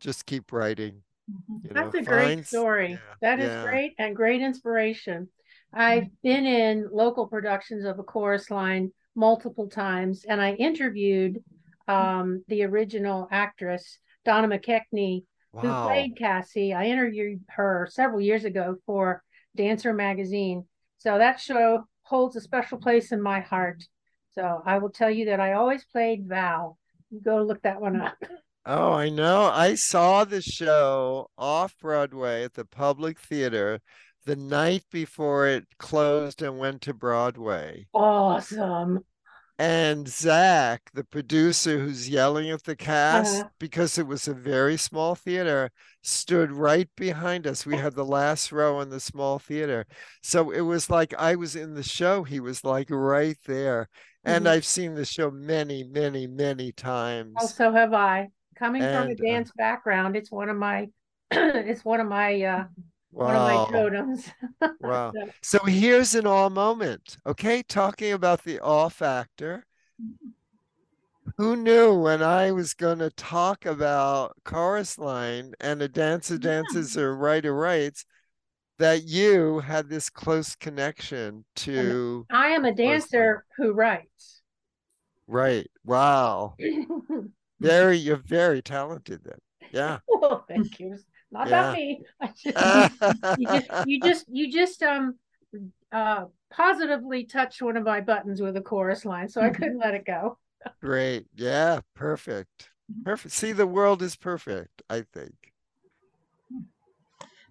just 0.01 0.25
keep 0.25 0.53
writing. 0.53 1.03
Mm-hmm. 1.31 1.67
You 1.67 1.71
That's 1.75 1.93
know, 1.93 2.01
a 2.01 2.03
great 2.03 2.47
story. 2.47 2.93
Yeah, 2.93 2.99
that 3.21 3.41
is 3.41 3.51
yeah. 3.51 3.63
great 3.63 3.93
and 3.99 4.17
great 4.17 4.41
inspiration. 4.41 5.29
I've 5.75 6.05
mm-hmm. 6.05 6.15
been 6.23 6.47
in 6.47 6.89
local 6.91 7.27
productions 7.27 7.85
of 7.85 7.99
a 7.99 8.03
chorus 8.03 8.51
line 8.51 8.91
multiple 9.15 9.69
times, 9.69 10.25
and 10.27 10.41
I 10.41 10.55
interviewed 10.55 11.45
um, 11.89 12.43
the 12.49 12.63
original 12.63 13.29
actress, 13.31 13.99
Donna 14.25 14.49
McKechnie, 14.49 15.25
wow. 15.53 15.63
who 15.63 15.89
played 15.89 16.17
Cassie. 16.17 16.73
I 16.73 16.87
interviewed 16.87 17.43
her 17.51 17.89
several 17.91 18.21
years 18.21 18.45
ago 18.45 18.77
for 18.87 19.23
Dancer 19.57 19.93
magazine. 19.93 20.65
So 20.99 21.19
that 21.19 21.41
show 21.41 21.85
holds 22.03 22.37
a 22.37 22.41
special 22.41 22.79
place 22.79 23.13
in 23.13 23.23
my 23.23 23.41
heart. 23.41 23.83
So 24.33 24.63
I 24.65 24.79
will 24.79 24.91
tell 24.91 25.11
you 25.11 25.27
that 25.27 25.41
I 25.41 25.55
always 25.55 25.85
played 25.85 26.27
Val. 26.29 26.79
You 27.11 27.21
go 27.21 27.43
look 27.43 27.63
that 27.63 27.81
one 27.81 28.01
up. 28.01 28.17
Oh, 28.67 28.93
I 28.93 29.09
know. 29.09 29.51
I 29.53 29.75
saw 29.75 30.25
the 30.25 30.43
show 30.43 31.31
off 31.39 31.75
Broadway 31.81 32.45
at 32.45 32.55
the 32.55 32.67
Public 32.67 33.19
Theater 33.19 33.81
the 34.27 34.37
night 34.37 34.85
before 34.93 35.47
it 35.47 35.65
closed 35.79 36.43
and 36.43 36.59
went 36.59 36.83
to 36.83 36.95
Broadway. 36.95 37.87
Awesome. 37.95 39.01
And 39.61 40.09
Zach, 40.09 40.91
the 40.95 41.05
producer 41.05 41.79
who's 41.79 42.09
yelling 42.09 42.49
at 42.49 42.65
the 42.65 42.75
cast, 42.75 43.41
uh-huh. 43.41 43.51
because 43.59 43.99
it 43.99 44.07
was 44.07 44.27
a 44.27 44.33
very 44.33 44.79
small 44.79 45.15
theater, 45.15 45.71
stood 46.03 46.51
right 46.51 46.89
behind 46.97 47.47
us. 47.47 47.67
We 47.67 47.77
had 47.77 47.95
the 47.95 48.03
last 48.03 48.53
row 48.53 48.81
in 48.81 48.89
the 48.89 49.01
small 49.01 49.39
theater. 49.39 49.85
So 50.23 50.51
it 50.51 50.63
was 50.63 50.89
like 50.89 51.13
I 51.19 51.35
was 51.35 51.57
in 51.57 51.75
the 51.75 51.83
show. 51.83 52.23
He 52.25 52.41
was 52.41 52.65
like 52.65 52.89
right 52.89 53.37
there. 53.47 53.91
And 54.25 54.47
mm-hmm. 54.47 54.55
I've 54.55 54.65
seen 54.65 54.95
the 54.95 55.05
show 55.05 55.31
many, 55.31 55.85
many, 55.85 56.27
many 56.27 56.73
times. 56.73 57.35
Also 57.39 57.71
have 57.71 57.93
I. 57.93 58.29
Coming 58.57 58.81
and, 58.81 58.97
from 58.97 59.09
a 59.09 59.13
uh 59.13 59.31
dance 59.31 59.51
uh, 59.51 59.59
background, 59.59 60.17
it's 60.17 60.33
one 60.33 60.49
of 60.49 60.57
my 60.57 60.89
it's 61.31 61.85
one 61.85 62.01
of 62.01 62.07
my 62.07 62.43
uh 62.43 62.65
Wow. 63.13 63.27
One 63.27 63.37
of 63.37 63.71
my 63.71 63.79
totems. 63.79 64.31
wow. 64.81 65.13
So 65.43 65.59
here's 65.65 66.15
an 66.15 66.27
awe 66.27 66.49
moment. 66.49 67.17
Okay. 67.27 67.63
Talking 67.63 68.13
about 68.13 68.45
the 68.45 68.61
awe 68.61 68.89
factor. 68.89 69.67
Who 71.37 71.57
knew 71.57 71.95
when 71.95 72.23
I 72.23 72.53
was 72.53 72.75
going 72.75 72.99
to 72.99 73.11
talk 73.11 73.67
about 73.67 74.37
chorus 74.45 74.99
line 74.99 75.55
and 75.61 75.83
a 75.83 75.89
dancer 75.89 76.39
dances 76.39 76.97
yeah. 76.97 77.03
or 77.03 77.17
writer 77.17 77.55
writes 77.55 78.05
that 78.79 79.05
you 79.05 79.61
had 79.61 79.89
this 79.89 80.09
close 80.11 80.57
connection 80.57 81.45
to. 81.55 82.27
I 82.31 82.49
am 82.49 82.65
a 82.65 82.75
dancer 82.75 83.45
who 83.57 83.73
writes. 83.73 84.41
Right. 85.27 85.71
Wow. 85.85 86.57
very, 87.61 87.99
you're 87.99 88.17
very 88.17 88.63
talented 88.63 89.21
then. 89.25 89.39
Yeah. 89.71 89.99
Well, 90.09 90.45
thank 90.47 90.79
you 90.79 90.99
not 91.31 91.49
yeah. 91.49 91.61
about 91.61 91.77
me. 91.77 92.03
you, 93.39 93.47
just, 93.47 93.71
you 93.87 94.01
just 94.01 94.25
you 94.29 94.53
just 94.53 94.83
um 94.83 95.15
uh 95.93 96.25
positively 96.51 97.25
touched 97.25 97.63
one 97.63 97.77
of 97.77 97.85
my 97.85 98.01
buttons 98.01 98.41
with 98.41 98.57
a 98.57 98.61
chorus 98.61 99.05
line, 99.05 99.29
so 99.29 99.41
I 99.41 99.51
couldn't 99.51 99.79
let 99.79 99.95
it 99.95 100.05
go. 100.05 100.39
Great. 100.81 101.27
Yeah, 101.35 101.81
perfect. 101.95 102.71
Perfect. 103.05 103.35
See, 103.35 103.53
the 103.53 103.67
world 103.67 104.03
is 104.03 104.17
perfect, 104.17 104.83
I 104.91 105.03
think. 105.03 105.53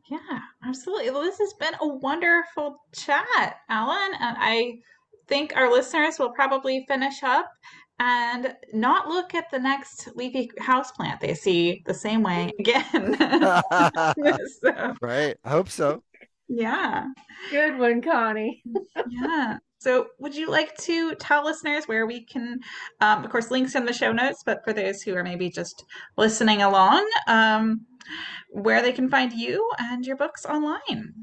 Yeah, 0.10 0.40
absolutely. 0.66 1.12
Well, 1.12 1.22
this 1.22 1.38
has 1.38 1.54
been 1.54 1.76
a 1.82 1.88
wonderful 1.88 2.82
chat, 2.94 3.58
Allen. 3.70 4.12
And 4.20 4.38
I 4.40 4.80
think 5.28 5.56
our 5.56 5.72
listeners 5.72 6.18
will 6.18 6.32
probably 6.32 6.86
finish 6.88 7.22
up 7.24 7.52
and 8.00 8.56
not 8.74 9.08
look 9.08 9.36
at 9.36 9.52
the 9.52 9.60
next 9.60 10.10
leafy 10.16 10.50
house 10.60 10.92
plant 10.92 11.20
they 11.20 11.34
see 11.34 11.84
the 11.86 11.94
same 11.94 12.24
way 12.24 12.52
again. 12.60 13.16
so, 14.62 14.96
right. 15.02 15.36
I 15.44 15.50
hope 15.50 15.70
so. 15.70 16.04
Yeah. 16.48 17.06
Good 17.52 17.78
one, 17.78 18.02
Connie. 18.02 18.64
yeah. 19.10 19.58
So, 19.82 20.08
would 20.20 20.36
you 20.36 20.50
like 20.50 20.76
to 20.78 21.16
tell 21.16 21.46
listeners 21.46 21.88
where 21.88 22.06
we 22.06 22.26
can, 22.26 22.60
um, 23.00 23.24
of 23.24 23.32
course, 23.32 23.50
links 23.50 23.76
in 23.76 23.86
the 23.86 23.94
show 23.94 24.12
notes, 24.12 24.44
but 24.46 24.60
for 24.66 24.74
those 24.74 25.02
who 25.02 25.16
are 25.16 25.24
maybe 25.24 25.50
just 25.50 25.86
listening 26.18 26.62
along, 26.62 27.08
um, 27.28 27.86
where 28.52 28.82
they 28.82 28.92
can 28.92 29.10
find 29.10 29.32
you 29.32 29.70
and 29.80 30.06
your 30.06 30.18
books 30.18 30.46
online? 30.46 31.14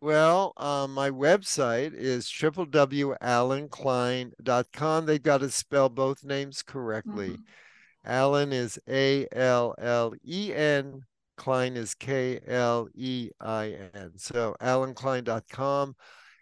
Well, 0.00 0.52
uh, 0.56 0.86
my 0.88 1.10
website 1.10 1.92
is 1.94 2.26
www.allenklein.com. 2.26 5.06
They've 5.06 5.22
got 5.22 5.38
to 5.38 5.50
spell 5.50 5.88
both 5.88 6.22
names 6.22 6.62
correctly. 6.62 7.30
Mm-hmm. 7.30 7.42
Allen 8.04 8.52
is 8.52 8.78
A 8.88 9.26
L 9.32 9.74
L 9.78 10.14
E 10.24 10.54
N, 10.54 11.02
Klein 11.36 11.76
is 11.76 11.94
K 11.94 12.40
L 12.46 12.88
E 12.94 13.30
I 13.40 13.76
N. 13.94 14.12
So 14.16 14.54
allenklein.com. 14.60 15.96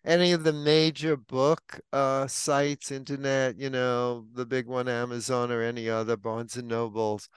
Any 0.04 0.32
of 0.32 0.44
the 0.44 0.52
major 0.52 1.16
book 1.16 1.80
uh, 1.90 2.26
sites, 2.26 2.90
internet, 2.90 3.58
you 3.58 3.70
know, 3.70 4.26
the 4.34 4.44
big 4.44 4.66
one, 4.66 4.86
Amazon 4.86 5.50
or 5.50 5.62
any 5.62 5.88
other, 5.88 6.18
Barnes 6.18 6.56
and 6.56 6.68
Nobles, 6.68 7.30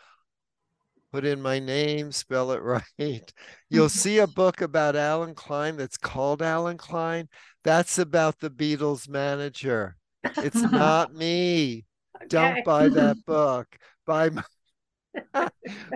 put 1.12 1.26
in 1.26 1.42
my 1.42 1.60
name, 1.60 2.12
spell 2.12 2.52
it 2.52 2.62
right. 3.00 3.34
You'll 3.70 3.90
see 3.90 4.20
a 4.20 4.28
book 4.28 4.62
about 4.62 4.96
Allen 4.96 5.36
Klein 5.36 5.78
that's 5.78 5.98
called 5.98 6.42
Allen 6.42 6.78
Klein. 6.78 7.28
That's 7.64 7.98
about 7.98 8.40
the 8.40 8.50
Beatles 8.50 9.10
manager. 9.10 9.98
It's 10.38 10.56
not 10.72 11.14
me. 11.14 11.86
Okay. 12.16 12.28
Don't 12.28 12.66
buy 12.66 12.90
that 12.90 13.18
book. 13.26 13.68
Buy 14.06 14.30
my 14.30 14.44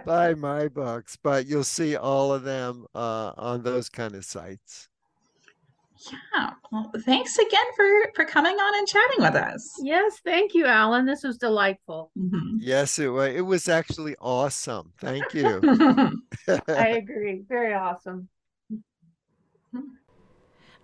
buy 0.05 0.33
my 0.33 0.67
books, 0.67 1.17
but 1.21 1.45
you'll 1.45 1.63
see 1.63 1.95
all 1.95 2.33
of 2.33 2.43
them 2.43 2.85
uh, 2.95 3.33
on 3.37 3.61
those 3.61 3.89
kind 3.89 4.15
of 4.15 4.25
sites. 4.25 4.89
Yeah. 6.11 6.53
Well, 6.71 6.89
thanks 7.05 7.37
again 7.37 7.65
for 7.75 7.85
for 8.15 8.23
coming 8.23 8.55
on 8.55 8.77
and 8.77 8.87
chatting 8.87 9.17
with 9.19 9.35
us. 9.35 9.69
Yes, 9.83 10.19
thank 10.23 10.53
you, 10.53 10.65
Allen. 10.65 11.05
This 11.05 11.21
was 11.21 11.37
delightful. 11.37 12.11
Mm-hmm. 12.17 12.57
Yes, 12.59 12.97
it 12.97 13.09
was. 13.09 13.35
It 13.35 13.41
was 13.41 13.67
actually 13.67 14.15
awesome. 14.21 14.93
Thank 14.99 15.33
you. 15.33 15.59
I 16.69 16.87
agree. 16.87 17.43
Very 17.47 17.73
awesome. 17.73 18.29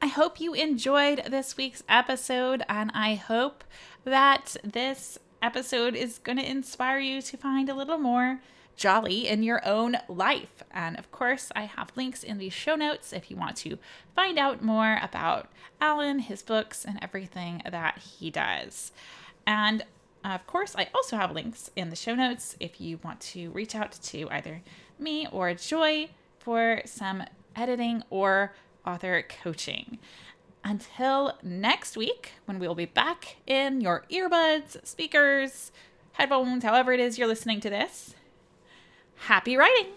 I 0.01 0.07
hope 0.07 0.41
you 0.41 0.53
enjoyed 0.53 1.23
this 1.27 1.55
week's 1.55 1.83
episode, 1.87 2.63
and 2.67 2.91
I 2.93 3.15
hope 3.15 3.63
that 4.03 4.57
this 4.63 5.17
episode 5.41 5.95
is 5.95 6.17
going 6.19 6.37
to 6.37 6.49
inspire 6.49 6.99
you 6.99 7.21
to 7.21 7.37
find 7.37 7.69
a 7.69 7.73
little 7.73 7.97
more 7.97 8.41
jolly 8.77 9.27
in 9.27 9.43
your 9.43 9.65
own 9.67 9.97
life. 10.07 10.63
And 10.71 10.97
of 10.97 11.11
course, 11.11 11.51
I 11.55 11.63
have 11.63 11.91
links 11.95 12.23
in 12.23 12.37
the 12.37 12.49
show 12.49 12.75
notes 12.75 13.11
if 13.11 13.29
you 13.29 13.35
want 13.35 13.57
to 13.57 13.77
find 14.15 14.39
out 14.39 14.63
more 14.63 14.99
about 15.01 15.49
Allen, 15.81 16.19
his 16.19 16.41
books, 16.43 16.85
and 16.85 16.97
everything 17.01 17.61
that 17.69 17.97
he 17.97 18.31
does. 18.31 18.93
And 19.45 19.83
of 20.23 20.45
course, 20.47 20.75
I 20.77 20.89
also 20.93 21.17
have 21.17 21.31
links 21.31 21.69
in 21.75 21.89
the 21.89 21.95
show 21.95 22.15
notes 22.15 22.55
if 22.59 22.79
you 22.79 22.99
want 23.03 23.19
to 23.21 23.49
reach 23.51 23.75
out 23.75 23.91
to 23.91 24.29
either 24.29 24.61
me 24.99 25.27
or 25.31 25.53
Joy 25.53 26.09
for 26.39 26.81
some 26.85 27.23
editing 27.55 28.03
or 28.09 28.53
author 28.85 29.23
coaching. 29.43 29.99
Until 30.63 31.37
next 31.41 31.95
week, 31.95 32.33
when 32.45 32.59
we'll 32.59 32.75
be 32.75 32.85
back 32.85 33.37
in 33.47 33.79
your 33.79 34.05
earbuds, 34.11 34.85
speakers, 34.85 35.71
headphones, 36.13 36.63
however 36.63 36.91
it 36.91 36.99
is 36.99 37.17
you're 37.17 37.27
listening 37.27 37.61
to 37.61 37.69
this, 37.69 38.15
happy 39.17 39.57
writing! 39.57 39.87